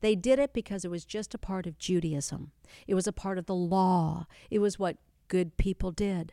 They 0.00 0.14
did 0.14 0.38
it 0.38 0.52
because 0.52 0.84
it 0.84 0.90
was 0.90 1.04
just 1.04 1.34
a 1.34 1.38
part 1.38 1.66
of 1.66 1.78
Judaism. 1.78 2.52
It 2.86 2.94
was 2.94 3.06
a 3.06 3.12
part 3.12 3.38
of 3.38 3.46
the 3.46 3.54
law. 3.54 4.26
It 4.50 4.60
was 4.60 4.78
what 4.78 4.96
good 5.28 5.56
people 5.56 5.90
did. 5.90 6.32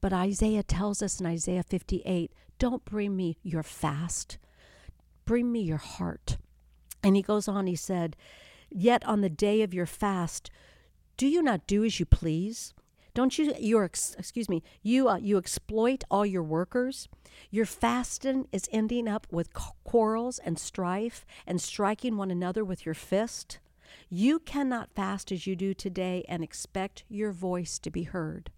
But 0.00 0.12
Isaiah 0.12 0.62
tells 0.62 1.02
us 1.02 1.20
in 1.20 1.26
Isaiah 1.26 1.62
58 1.62 2.32
don't 2.58 2.84
bring 2.84 3.16
me 3.16 3.38
your 3.42 3.62
fast, 3.62 4.38
bring 5.24 5.50
me 5.50 5.60
your 5.60 5.78
heart. 5.78 6.36
And 7.02 7.16
he 7.16 7.22
goes 7.22 7.48
on, 7.48 7.66
he 7.66 7.74
said, 7.74 8.16
Yet 8.70 9.04
on 9.04 9.20
the 9.20 9.28
day 9.28 9.62
of 9.62 9.74
your 9.74 9.86
fast, 9.86 10.50
do 11.22 11.28
you 11.28 11.40
not 11.40 11.68
do 11.68 11.84
as 11.84 12.00
you 12.00 12.04
please? 12.04 12.74
Don't 13.14 13.38
you 13.38 13.54
you 13.56 13.80
excuse 13.80 14.48
me 14.48 14.60
you 14.82 15.08
uh, 15.08 15.18
you 15.18 15.38
exploit 15.38 16.02
all 16.10 16.26
your 16.26 16.42
workers? 16.42 17.08
Your 17.48 17.64
fasting 17.64 18.48
is 18.50 18.68
ending 18.72 19.06
up 19.06 19.28
with 19.30 19.54
quarrels 19.84 20.40
and 20.40 20.58
strife 20.58 21.24
and 21.46 21.62
striking 21.62 22.16
one 22.16 22.32
another 22.32 22.64
with 22.64 22.84
your 22.84 22.96
fist. 22.96 23.60
You 24.10 24.40
cannot 24.40 24.96
fast 24.96 25.30
as 25.30 25.46
you 25.46 25.54
do 25.54 25.74
today 25.74 26.24
and 26.28 26.42
expect 26.42 27.04
your 27.08 27.30
voice 27.30 27.78
to 27.78 27.90
be 27.92 28.02
heard. 28.02 28.50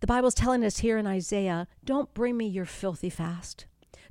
The 0.00 0.08
Bible's 0.08 0.34
telling 0.34 0.64
us 0.64 0.78
here 0.78 0.98
in 0.98 1.06
Isaiah, 1.06 1.68
don't 1.84 2.12
bring 2.14 2.36
me 2.36 2.48
your 2.48 2.66
filthy 2.66 3.10
fast. 3.10 3.66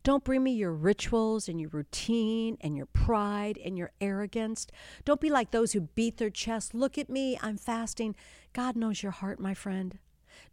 Don't 0.09 0.23
bring 0.23 0.41
me 0.41 0.53
your 0.53 0.73
rituals 0.73 1.47
and 1.47 1.61
your 1.61 1.69
routine 1.69 2.57
and 2.61 2.75
your 2.75 2.87
pride 2.87 3.59
and 3.63 3.77
your 3.77 3.91
arrogance. 4.01 4.65
Don't 5.05 5.21
be 5.21 5.29
like 5.29 5.51
those 5.51 5.73
who 5.73 5.81
beat 5.81 6.17
their 6.17 6.31
chest. 6.31 6.73
Look 6.73 6.97
at 6.97 7.11
me, 7.11 7.37
I'm 7.43 7.57
fasting. 7.57 8.15
God 8.51 8.75
knows 8.75 9.03
your 9.03 9.11
heart, 9.11 9.39
my 9.39 9.53
friend. 9.53 9.99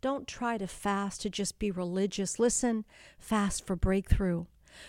Don't 0.02 0.28
try 0.28 0.58
to 0.58 0.66
fast 0.66 1.22
to 1.22 1.30
just 1.30 1.58
be 1.58 1.70
religious. 1.70 2.38
Listen, 2.38 2.84
fast 3.18 3.66
for 3.66 3.76
breakthrough. 3.76 4.44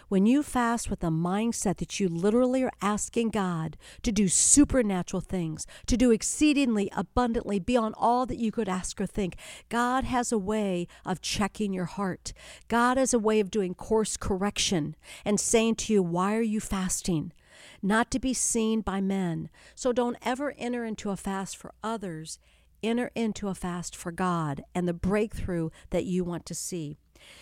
When 0.09 0.25
you 0.25 0.43
fast 0.43 0.89
with 0.89 1.03
a 1.03 1.07
mindset 1.07 1.77
that 1.77 1.99
you 1.99 2.07
literally 2.07 2.63
are 2.63 2.71
asking 2.81 3.29
God 3.29 3.77
to 4.03 4.11
do 4.11 4.27
supernatural 4.27 5.21
things, 5.21 5.67
to 5.85 5.97
do 5.97 6.11
exceedingly 6.11 6.89
abundantly 6.95 7.59
beyond 7.59 7.95
all 7.97 8.25
that 8.25 8.37
you 8.37 8.51
could 8.51 8.69
ask 8.69 8.99
or 8.99 9.05
think, 9.05 9.35
God 9.69 10.03
has 10.03 10.31
a 10.31 10.37
way 10.37 10.87
of 11.05 11.21
checking 11.21 11.73
your 11.73 11.85
heart. 11.85 12.33
God 12.67 12.97
has 12.97 13.13
a 13.13 13.19
way 13.19 13.39
of 13.39 13.51
doing 13.51 13.73
course 13.73 14.17
correction 14.17 14.95
and 15.25 15.39
saying 15.39 15.75
to 15.75 15.93
you, 15.93 16.03
Why 16.03 16.35
are 16.35 16.41
you 16.41 16.59
fasting? 16.59 17.33
Not 17.81 18.11
to 18.11 18.19
be 18.19 18.33
seen 18.33 18.81
by 18.81 19.01
men. 19.01 19.49
So 19.75 19.91
don't 19.91 20.17
ever 20.21 20.53
enter 20.57 20.85
into 20.85 21.09
a 21.09 21.17
fast 21.17 21.57
for 21.57 21.73
others. 21.83 22.39
Enter 22.83 23.11
into 23.15 23.47
a 23.47 23.55
fast 23.55 23.95
for 23.95 24.11
God 24.11 24.63
and 24.75 24.87
the 24.87 24.93
breakthrough 24.93 25.69
that 25.89 26.05
you 26.05 26.23
want 26.23 26.45
to 26.45 26.55
see. 26.55 26.99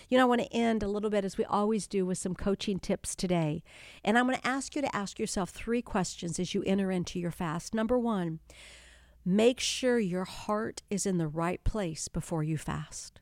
You 0.10 0.18
know, 0.18 0.26
I 0.26 0.28
want 0.28 0.42
to 0.42 0.54
end 0.54 0.84
a 0.84 0.88
little 0.88 1.10
bit 1.10 1.26
as 1.26 1.38
we 1.38 1.46
always 1.46 1.88
do 1.88 2.06
with 2.06 2.18
some 2.18 2.36
coaching 2.36 2.80
tips 2.80 3.16
today. 3.16 3.64
And 4.04 4.18
I'm 4.18 4.28
going 4.28 4.38
to 4.38 4.48
ask 4.48 4.76
you 4.76 4.82
to 4.82 4.96
ask 4.96 5.20
yourself 5.20 5.50
three 5.50 5.82
questions 5.82 6.40
as 6.40 6.54
you 6.54 6.64
enter 6.66 6.92
into 6.92 7.20
your 7.20 7.32
fast. 7.32 7.74
Number 7.74 7.98
one, 7.98 8.40
make 9.26 9.60
sure 9.60 10.00
your 10.00 10.26
heart 10.26 10.84
is 10.90 11.06
in 11.06 11.18
the 11.18 11.28
right 11.28 11.64
place 11.64 12.08
before 12.08 12.44
you 12.44 12.58
fast 12.58 13.20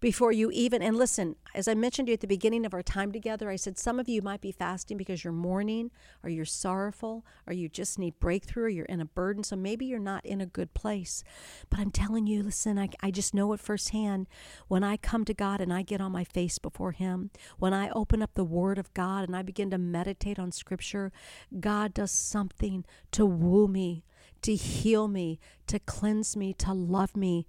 before 0.00 0.32
you 0.32 0.50
even, 0.52 0.82
and 0.82 0.96
listen, 0.96 1.36
as 1.54 1.68
I 1.68 1.74
mentioned 1.74 2.06
to 2.06 2.10
you 2.10 2.14
at 2.14 2.20
the 2.20 2.26
beginning 2.26 2.66
of 2.66 2.74
our 2.74 2.82
time 2.82 3.12
together, 3.12 3.50
I 3.50 3.56
said 3.56 3.78
some 3.78 3.98
of 3.98 4.08
you 4.08 4.22
might 4.22 4.40
be 4.40 4.52
fasting 4.52 4.96
because 4.96 5.24
you're 5.24 5.32
mourning 5.32 5.90
or 6.22 6.30
you're 6.30 6.44
sorrowful 6.44 7.24
or 7.46 7.52
you 7.52 7.68
just 7.68 7.98
need 7.98 8.18
breakthrough 8.20 8.64
or 8.64 8.68
you're 8.68 8.84
in 8.86 9.00
a 9.00 9.04
burden. 9.04 9.44
So 9.44 9.56
maybe 9.56 9.86
you're 9.86 9.98
not 9.98 10.24
in 10.24 10.40
a 10.40 10.46
good 10.46 10.74
place. 10.74 11.22
But 11.70 11.80
I'm 11.80 11.90
telling 11.90 12.26
you, 12.26 12.42
listen, 12.42 12.78
I, 12.78 12.88
I 13.00 13.10
just 13.10 13.34
know 13.34 13.52
it 13.52 13.60
firsthand. 13.60 14.26
When 14.68 14.84
I 14.84 14.96
come 14.96 15.24
to 15.24 15.34
God 15.34 15.60
and 15.60 15.72
I 15.72 15.82
get 15.82 16.00
on 16.00 16.12
my 16.12 16.24
face 16.24 16.58
before 16.58 16.92
Him, 16.92 17.30
when 17.58 17.72
I 17.72 17.90
open 17.90 18.22
up 18.22 18.34
the 18.34 18.44
Word 18.44 18.78
of 18.78 18.92
God 18.94 19.24
and 19.24 19.36
I 19.36 19.42
begin 19.42 19.70
to 19.70 19.78
meditate 19.78 20.38
on 20.38 20.52
Scripture, 20.52 21.12
God 21.60 21.94
does 21.94 22.10
something 22.10 22.84
to 23.12 23.26
woo 23.26 23.68
me, 23.68 24.04
to 24.42 24.54
heal 24.54 25.08
me, 25.08 25.38
to 25.66 25.78
cleanse 25.78 26.36
me, 26.36 26.52
to 26.54 26.72
love 26.72 27.16
me. 27.16 27.46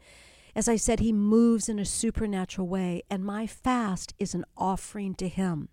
As 0.56 0.70
I 0.70 0.78
said, 0.78 1.02
He 1.02 1.12
moves 1.12 1.68
in 1.68 1.80
a 1.80 1.86
supernatural 1.86 2.68
way, 2.68 3.04
and 3.10 3.26
my 3.26 3.46
fast 3.46 4.14
is 4.18 4.34
an 4.34 4.46
offering 4.56 5.14
to 5.16 5.28
Him. 5.28 5.68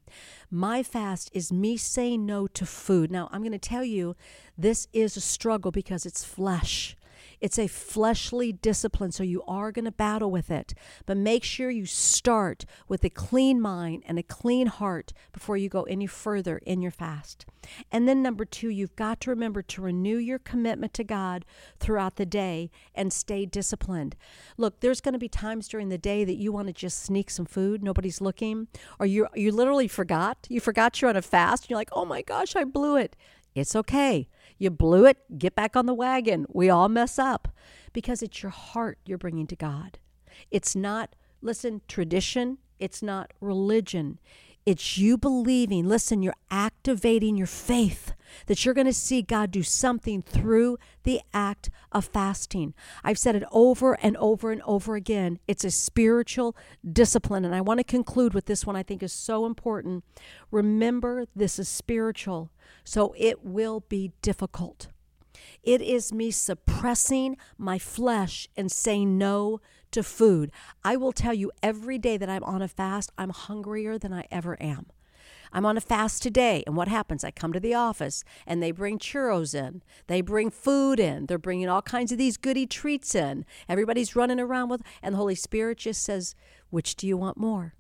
My 0.50 0.82
fast 0.82 1.30
is 1.32 1.52
me 1.52 1.76
saying 1.76 2.26
no 2.26 2.48
to 2.48 2.66
food. 2.66 3.10
Now, 3.10 3.28
I'm 3.30 3.42
going 3.42 3.52
to 3.52 3.58
tell 3.58 3.84
you, 3.84 4.16
this 4.58 4.88
is 4.92 5.16
a 5.16 5.20
struggle 5.20 5.70
because 5.70 6.04
it's 6.04 6.24
flesh. 6.24 6.96
It's 7.42 7.58
a 7.58 7.66
fleshly 7.66 8.52
discipline, 8.52 9.10
so 9.10 9.24
you 9.24 9.42
are 9.48 9.72
going 9.72 9.84
to 9.84 9.90
battle 9.90 10.30
with 10.30 10.48
it. 10.48 10.74
But 11.06 11.16
make 11.16 11.42
sure 11.42 11.70
you 11.70 11.86
start 11.86 12.64
with 12.86 13.02
a 13.02 13.10
clean 13.10 13.60
mind 13.60 14.04
and 14.06 14.16
a 14.16 14.22
clean 14.22 14.68
heart 14.68 15.12
before 15.32 15.56
you 15.56 15.68
go 15.68 15.82
any 15.82 16.06
further 16.06 16.58
in 16.58 16.80
your 16.80 16.92
fast. 16.92 17.44
And 17.90 18.06
then, 18.06 18.22
number 18.22 18.44
two, 18.44 18.68
you've 18.68 18.94
got 18.94 19.20
to 19.22 19.30
remember 19.30 19.60
to 19.60 19.82
renew 19.82 20.18
your 20.18 20.38
commitment 20.38 20.94
to 20.94 21.02
God 21.02 21.44
throughout 21.80 22.14
the 22.14 22.24
day 22.26 22.70
and 22.94 23.12
stay 23.12 23.44
disciplined. 23.44 24.14
Look, 24.56 24.78
there's 24.78 25.00
going 25.00 25.14
to 25.14 25.18
be 25.18 25.28
times 25.28 25.66
during 25.66 25.88
the 25.88 25.98
day 25.98 26.24
that 26.24 26.36
you 26.36 26.52
want 26.52 26.68
to 26.68 26.72
just 26.72 27.02
sneak 27.02 27.28
some 27.28 27.46
food, 27.46 27.82
nobody's 27.82 28.20
looking, 28.20 28.68
or 29.00 29.06
you 29.06 29.26
you 29.34 29.50
literally 29.50 29.88
forgot. 29.88 30.46
You 30.48 30.60
forgot 30.60 31.02
you're 31.02 31.10
on 31.10 31.16
a 31.16 31.22
fast. 31.22 31.64
And 31.64 31.70
you're 31.70 31.78
like, 31.78 31.90
oh 31.90 32.04
my 32.04 32.22
gosh, 32.22 32.54
I 32.54 32.62
blew 32.62 32.94
it. 32.96 33.16
It's 33.54 33.76
okay. 33.76 34.28
You 34.62 34.70
blew 34.70 35.06
it. 35.06 35.18
Get 35.40 35.56
back 35.56 35.74
on 35.74 35.86
the 35.86 35.92
wagon. 35.92 36.46
We 36.48 36.70
all 36.70 36.88
mess 36.88 37.18
up 37.18 37.48
because 37.92 38.22
it's 38.22 38.44
your 38.44 38.50
heart 38.50 38.96
you're 39.04 39.18
bringing 39.18 39.48
to 39.48 39.56
God. 39.56 39.98
It's 40.52 40.76
not, 40.76 41.16
listen, 41.40 41.80
tradition. 41.88 42.58
It's 42.78 43.02
not 43.02 43.32
religion. 43.40 44.20
It's 44.64 44.96
you 44.96 45.18
believing, 45.18 45.88
listen, 45.88 46.22
you're 46.22 46.34
activating 46.50 47.36
your 47.36 47.48
faith 47.48 48.14
that 48.46 48.64
you're 48.64 48.74
going 48.74 48.86
to 48.86 48.92
see 48.92 49.20
God 49.20 49.50
do 49.50 49.62
something 49.62 50.22
through 50.22 50.78
the 51.02 51.20
act 51.34 51.68
of 51.90 52.04
fasting. 52.04 52.72
I've 53.02 53.18
said 53.18 53.34
it 53.34 53.44
over 53.50 53.94
and 53.94 54.16
over 54.16 54.52
and 54.52 54.62
over 54.62 54.94
again. 54.94 55.40
It's 55.48 55.64
a 55.64 55.70
spiritual 55.70 56.56
discipline. 56.90 57.44
And 57.44 57.54
I 57.54 57.60
want 57.60 57.78
to 57.78 57.84
conclude 57.84 58.34
with 58.34 58.46
this 58.46 58.64
one 58.64 58.76
I 58.76 58.82
think 58.82 59.02
is 59.02 59.12
so 59.12 59.46
important. 59.46 60.04
Remember, 60.50 61.26
this 61.34 61.58
is 61.58 61.68
spiritual, 61.68 62.50
so 62.84 63.14
it 63.18 63.44
will 63.44 63.80
be 63.88 64.12
difficult. 64.22 64.88
It 65.62 65.80
is 65.82 66.12
me 66.12 66.30
suppressing 66.30 67.36
my 67.58 67.78
flesh 67.78 68.48
and 68.56 68.70
saying 68.70 69.18
no 69.18 69.60
to 69.92 70.02
food. 70.02 70.50
I 70.84 70.96
will 70.96 71.12
tell 71.12 71.34
you 71.34 71.52
every 71.62 71.98
day 71.98 72.16
that 72.16 72.28
I'm 72.28 72.44
on 72.44 72.62
a 72.62 72.68
fast, 72.68 73.12
I'm 73.16 73.30
hungrier 73.30 73.98
than 73.98 74.12
I 74.12 74.26
ever 74.30 74.60
am. 74.60 74.86
I'm 75.52 75.66
on 75.66 75.76
a 75.76 75.82
fast 75.82 76.22
today. 76.22 76.64
And 76.66 76.76
what 76.76 76.88
happens? 76.88 77.24
I 77.24 77.30
come 77.30 77.52
to 77.52 77.60
the 77.60 77.74
office 77.74 78.24
and 78.46 78.62
they 78.62 78.70
bring 78.70 78.98
churros 78.98 79.54
in. 79.54 79.82
They 80.06 80.22
bring 80.22 80.50
food 80.50 80.98
in. 80.98 81.26
They're 81.26 81.38
bringing 81.38 81.68
all 81.68 81.82
kinds 81.82 82.10
of 82.10 82.18
these 82.18 82.36
goody 82.36 82.66
treats 82.66 83.14
in. 83.14 83.44
Everybody's 83.68 84.16
running 84.16 84.40
around 84.40 84.70
with, 84.70 84.82
and 85.02 85.14
the 85.14 85.18
Holy 85.18 85.34
Spirit 85.34 85.78
just 85.78 86.02
says, 86.02 86.34
Which 86.70 86.96
do 86.96 87.06
you 87.06 87.16
want 87.16 87.36
more? 87.36 87.74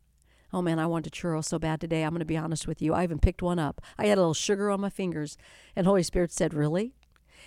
Oh 0.52 0.60
man, 0.60 0.78
I 0.78 0.86
want 0.86 1.06
a 1.06 1.10
churro 1.10 1.42
so 1.42 1.58
bad 1.58 1.80
today. 1.80 2.02
I'm 2.02 2.10
going 2.10 2.18
to 2.18 2.26
be 2.26 2.36
honest 2.36 2.68
with 2.68 2.82
you. 2.82 2.92
I 2.92 3.04
even 3.04 3.18
picked 3.18 3.40
one 3.40 3.58
up. 3.58 3.80
I 3.98 4.06
had 4.06 4.18
a 4.18 4.20
little 4.20 4.34
sugar 4.34 4.70
on 4.70 4.82
my 4.82 4.90
fingers. 4.90 5.38
And 5.74 5.86
Holy 5.86 6.02
Spirit 6.02 6.30
said, 6.30 6.52
Really? 6.52 6.92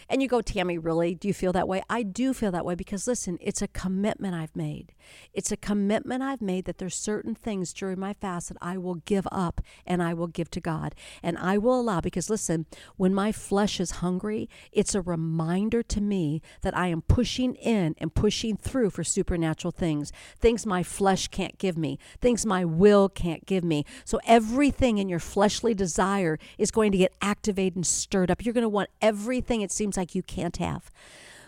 And 0.07 0.21
you 0.21 0.27
go, 0.27 0.41
Tammy, 0.41 0.77
really? 0.77 1.15
Do 1.15 1.27
you 1.27 1.33
feel 1.33 1.51
that 1.53 1.67
way? 1.67 1.81
I 1.89 2.03
do 2.03 2.33
feel 2.33 2.51
that 2.51 2.65
way 2.65 2.75
because 2.75 3.07
listen, 3.07 3.37
it's 3.41 3.61
a 3.61 3.67
commitment 3.67 4.35
I've 4.35 4.55
made. 4.55 4.93
It's 5.33 5.51
a 5.51 5.57
commitment 5.57 6.21
I've 6.21 6.41
made 6.41 6.65
that 6.65 6.77
there's 6.77 6.95
certain 6.95 7.33
things 7.33 7.73
during 7.73 7.99
my 7.99 8.13
fast 8.13 8.49
that 8.49 8.57
I 8.61 8.77
will 8.77 8.95
give 8.95 9.27
up 9.31 9.61
and 9.85 10.03
I 10.03 10.13
will 10.13 10.27
give 10.27 10.51
to 10.51 10.61
God. 10.61 10.93
And 11.23 11.37
I 11.37 11.57
will 11.57 11.79
allow, 11.79 12.01
because 12.01 12.29
listen, 12.29 12.67
when 12.97 13.13
my 13.15 13.31
flesh 13.31 13.79
is 13.79 13.91
hungry, 13.91 14.47
it's 14.71 14.93
a 14.93 15.01
reminder 15.01 15.81
to 15.83 16.01
me 16.01 16.41
that 16.61 16.77
I 16.77 16.87
am 16.87 17.01
pushing 17.01 17.55
in 17.55 17.95
and 17.97 18.13
pushing 18.13 18.57
through 18.57 18.91
for 18.91 19.03
supernatural 19.03 19.71
things, 19.71 20.11
things 20.39 20.65
my 20.65 20.83
flesh 20.83 21.29
can't 21.29 21.57
give 21.57 21.77
me, 21.77 21.97
things 22.21 22.45
my 22.45 22.63
will 22.63 23.09
can't 23.09 23.45
give 23.45 23.63
me. 23.63 23.85
So 24.03 24.19
everything 24.25 24.99
in 24.99 25.09
your 25.09 25.19
fleshly 25.19 25.73
desire 25.73 26.37
is 26.59 26.69
going 26.69 26.91
to 26.91 26.97
get 26.97 27.13
activated 27.21 27.75
and 27.75 27.87
stirred 27.87 28.29
up. 28.29 28.45
You're 28.45 28.53
going 28.53 28.61
to 28.61 28.69
want 28.69 28.89
everything 29.01 29.61
it 29.61 29.71
seems 29.71 29.94
like 29.97 30.15
you 30.15 30.23
can't 30.23 30.57
have. 30.57 30.91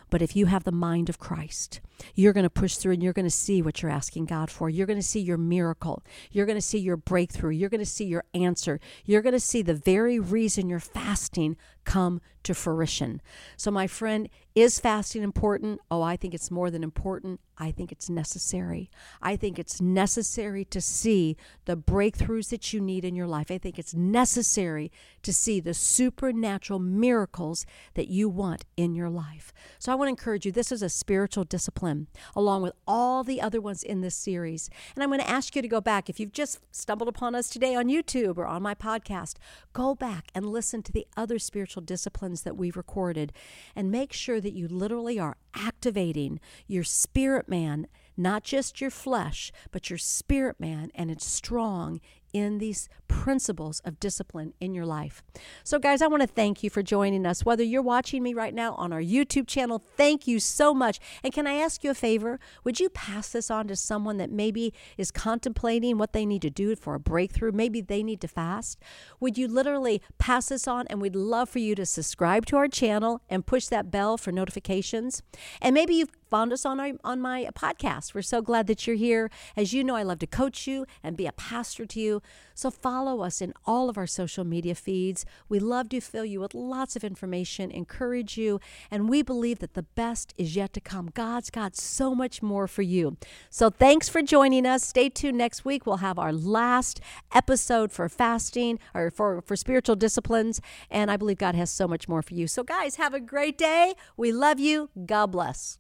But 0.10 0.22
if 0.22 0.36
you 0.36 0.46
have 0.46 0.64
the 0.64 0.72
mind 0.72 1.10
of 1.10 1.20
Christ, 1.20 1.82
you're 2.16 2.34
going 2.34 2.44
to 2.44 2.50
push 2.50 2.76
through 2.76 2.94
and 2.94 3.04
you're 3.04 3.14
going 3.14 3.26
to 3.26 3.32
see 3.32 3.62
what 3.62 3.82
you're 3.82 3.92
asking 3.92 4.26
God 4.26 4.50
for. 4.50 4.70
You're 4.70 4.88
going 4.88 5.00
to 5.00 5.04
see 5.04 5.20
your 5.20 5.38
miracle. 5.38 6.04
You're 6.32 6.46
going 6.46 6.58
to 6.58 6.62
see 6.62 6.80
your 6.80 6.98
breakthrough. 6.98 7.52
You're 7.52 7.70
going 7.70 7.80
to 7.80 7.86
see 7.86 8.06
your 8.06 8.24
answer. 8.34 8.80
You're 9.06 9.22
going 9.22 9.34
to 9.34 9.40
see 9.40 9.62
the 9.62 9.74
very 9.74 10.20
reason 10.20 10.70
you're 10.70 10.80
fasting 10.80 11.58
come 11.84 12.22
to 12.44 12.54
fruition. 12.54 13.22
So, 13.56 13.72
my 13.72 13.88
friend, 13.88 14.30
is 14.56 14.80
fasting 14.80 15.22
important? 15.22 15.80
Oh, 15.92 16.02
I 16.02 16.16
think 16.16 16.34
it's 16.34 16.50
more 16.50 16.72
than 16.72 16.84
important. 16.84 17.40
I 17.58 17.72
think 17.72 17.92
it's 17.92 18.10
necessary. 18.10 18.90
I 19.22 19.36
think 19.36 19.60
it's 19.60 19.80
necessary 19.80 20.66
to 20.66 20.82
see 20.82 21.38
the 21.66 21.78
breakthroughs 21.78 22.50
that 22.50 22.74
you 22.74 22.82
need 22.82 23.06
in 23.06 23.16
your 23.16 23.28
life. 23.28 23.52
I 23.52 23.58
think 23.58 23.78
it's 23.78 23.94
necessary 23.94 24.92
to 25.24 25.34
see 25.34 25.60
the 25.60 25.74
supernatural 25.74 26.80
miracles 26.80 27.66
that 27.94 28.08
you 28.08 28.30
want 28.30 28.66
in 28.76 28.96
your 28.96 29.10
life. 29.10 29.54
So 29.78 29.92
I 29.92 29.96
want 29.96 30.08
to 30.08 30.12
encourage 30.12 30.46
you 30.46 30.52
this 30.52 30.72
is 30.72 30.82
a 30.82 30.90
spiritual 30.90 31.44
discipline, 31.88 32.08
along 32.36 32.62
with 32.62 32.73
all 32.88 33.23
the 33.23 33.41
other 33.41 33.62
ones 33.62 33.84
in 33.84 34.02
this 34.02 34.15
series. 34.15 34.69
And 34.95 35.04
I'm 35.04 35.10
going 35.10 35.19
to 35.19 35.30
ask 35.30 35.56
you 35.56 35.62
to 35.62 35.67
go 35.67 35.82
back. 35.82 36.10
If 36.10 36.19
you've 36.19 36.34
just 36.34 36.60
stumbled 36.71 37.10
upon 37.10 37.36
us 37.36 37.50
today 37.50 37.76
on 37.76 37.88
YouTube 37.88 38.38
or 38.38 38.45
on 38.45 38.62
my 38.62 38.76
podcast, 38.76 39.36
go 39.73 39.95
back 39.95 40.28
and 40.36 40.45
listen 40.45 40.84
to 40.84 40.91
the 40.91 41.08
other 41.15 41.39
spiritual 41.39 41.82
disciplines 41.82 42.43
that 42.43 42.58
we've 42.58 42.78
recorded 42.78 43.34
and 43.76 43.91
make 43.91 44.13
sure 44.13 44.41
that 44.41 44.54
you 44.54 44.67
literally 44.67 45.19
are 45.19 45.38
activating 45.54 46.39
your 46.67 46.84
spirit 46.84 47.47
man, 47.47 47.88
not 48.15 48.43
just 48.43 48.82
your 48.82 48.89
flesh, 48.89 49.52
but 49.71 49.89
your 49.89 50.00
spirit 50.00 50.60
man, 50.60 50.91
and 50.95 51.10
it's 51.12 51.26
strong 51.26 52.00
in 52.34 52.58
these 52.58 52.90
principles 53.08 53.80
of 53.82 54.00
discipline 54.00 54.54
in 54.60 54.74
your 54.74 54.86
life. 54.86 55.24
So, 55.63 55.80
guys, 55.80 56.02
I 56.02 56.08
want 56.08 56.22
to 56.22 56.28
thank 56.28 56.63
you 56.63 56.70
for 56.70 56.84
joining 56.84 57.26
us. 57.26 57.46
Whether 57.46 57.63
you're 57.63 57.82
watching 57.82 58.24
me 58.24 58.34
right 58.34 58.54
now 58.54 58.74
on 58.76 58.94
our 58.94 59.02
YouTube 59.02 59.48
channel, 59.48 59.84
thank 59.96 60.28
you 60.28 60.40
so 60.40 60.74
much. 60.74 61.00
And 61.24 61.34
can 61.34 61.48
I 61.48 61.54
ask 61.54 61.84
you 61.84 61.92
a 61.92 61.96
favor? 61.96 62.40
Would 62.63 62.80
you 62.80 62.90
pass 62.90 63.30
this 63.30 63.50
on 63.50 63.68
to 63.68 63.76
someone 63.76 64.18
that 64.18 64.32
maybe 64.32 64.74
is 64.98 65.12
contemplating 65.12 65.98
what 65.98 66.13
they 66.13 66.26
need 66.26 66.42
to 66.44 66.50
do 66.50 66.76
for 66.76 66.96
a 66.96 67.00
breakthrough? 67.00 67.52
Maybe 67.52 67.82
they 67.82 68.04
need 68.04 68.22
to 68.22 68.28
fast. 68.28 68.80
Would 69.20 69.38
you 69.38 69.48
literally 69.48 70.02
pass 70.18 70.50
this 70.50 70.68
on? 70.68 70.88
And 70.88 71.02
we'd 71.02 71.16
love 71.16 71.50
for 71.50 71.60
you 71.60 71.76
to 71.76 71.86
subscribe 71.86 72.46
to 72.48 72.58
our 72.58 72.68
channel 72.68 73.22
and 73.30 73.46
push 73.46 73.68
that 73.68 73.92
bell 73.92 74.18
for 74.18 74.32
notifications. 74.32 75.24
And 75.62 75.74
maybe 75.74 75.96
you've 75.96 76.17
found 76.30 76.54
us 76.54 76.66
on 76.66 76.80
our 76.80 76.92
on 77.04 77.22
my 77.22 77.50
podcast. 77.56 78.13
We're 78.13 78.22
so 78.22 78.42
glad 78.42 78.68
that 78.68 78.86
you're 78.86 78.96
here. 78.96 79.30
As 79.56 79.74
you 79.74 79.84
know, 79.84 79.96
I 79.96 80.04
love 80.04 80.20
to 80.20 80.28
coach 80.28 80.68
you 80.68 80.86
and 81.04 81.18
be 81.18 81.26
a 81.26 81.32
pastor 81.32 81.86
to 81.86 82.00
you. 82.00 82.22
So 82.54 82.72
follow 82.72 83.22
us 83.22 83.40
in 83.42 83.54
all 83.66 83.90
of 83.90 83.98
our 83.98 84.08
social 84.08 84.44
media 84.44 84.74
feeds. 84.74 85.26
We 85.48 85.60
love 85.60 85.90
to 85.90 86.02
fill 86.02 86.26
you 86.26 86.40
with 86.40 86.56
lots 86.56 86.96
of 86.96 87.04
information, 87.04 87.70
encourage 87.70 88.38
you, 88.38 88.60
and 88.90 89.08
we 89.08 89.22
believe 89.22 89.60
that 89.60 89.76
the 89.76 89.84
best 89.84 90.34
is 90.38 90.56
yet 90.56 90.74
to 90.74 90.82
come. 90.82 91.12
God's 91.13 91.52
got 91.52 91.76
so 91.76 92.16
much 92.16 92.42
more 92.42 92.68
for 92.68 92.82
you. 92.82 93.18
So 93.50 93.70
thanks 93.70 94.10
for 94.10 94.22
joining 94.22 94.66
us. 94.66 94.84
Stay 94.84 95.10
tuned 95.10 95.38
next 95.38 95.66
week. 95.66 95.86
We'll 95.86 95.98
have 95.98 96.18
our 96.18 96.34
last 96.34 97.00
episode 97.34 97.92
for 97.92 98.10
fasting 98.10 98.80
or 98.94 99.12
for, 99.12 99.42
for 99.42 99.56
spiritual 99.56 99.96
disciplines. 99.96 100.60
And 100.90 101.12
I 101.12 101.18
believe 101.18 101.38
God 101.38 101.56
has 101.56 101.70
so 101.70 101.88
much 101.88 102.08
more 102.08 102.22
for 102.22 102.34
you. 102.34 102.48
So, 102.48 102.63
guys, 102.63 102.96
have 102.96 103.13
a 103.13 103.20
great 103.20 103.58
day. 103.58 103.94
We 104.16 104.32
love 104.32 104.60
you. 104.60 104.90
God 105.06 105.28
bless. 105.28 105.78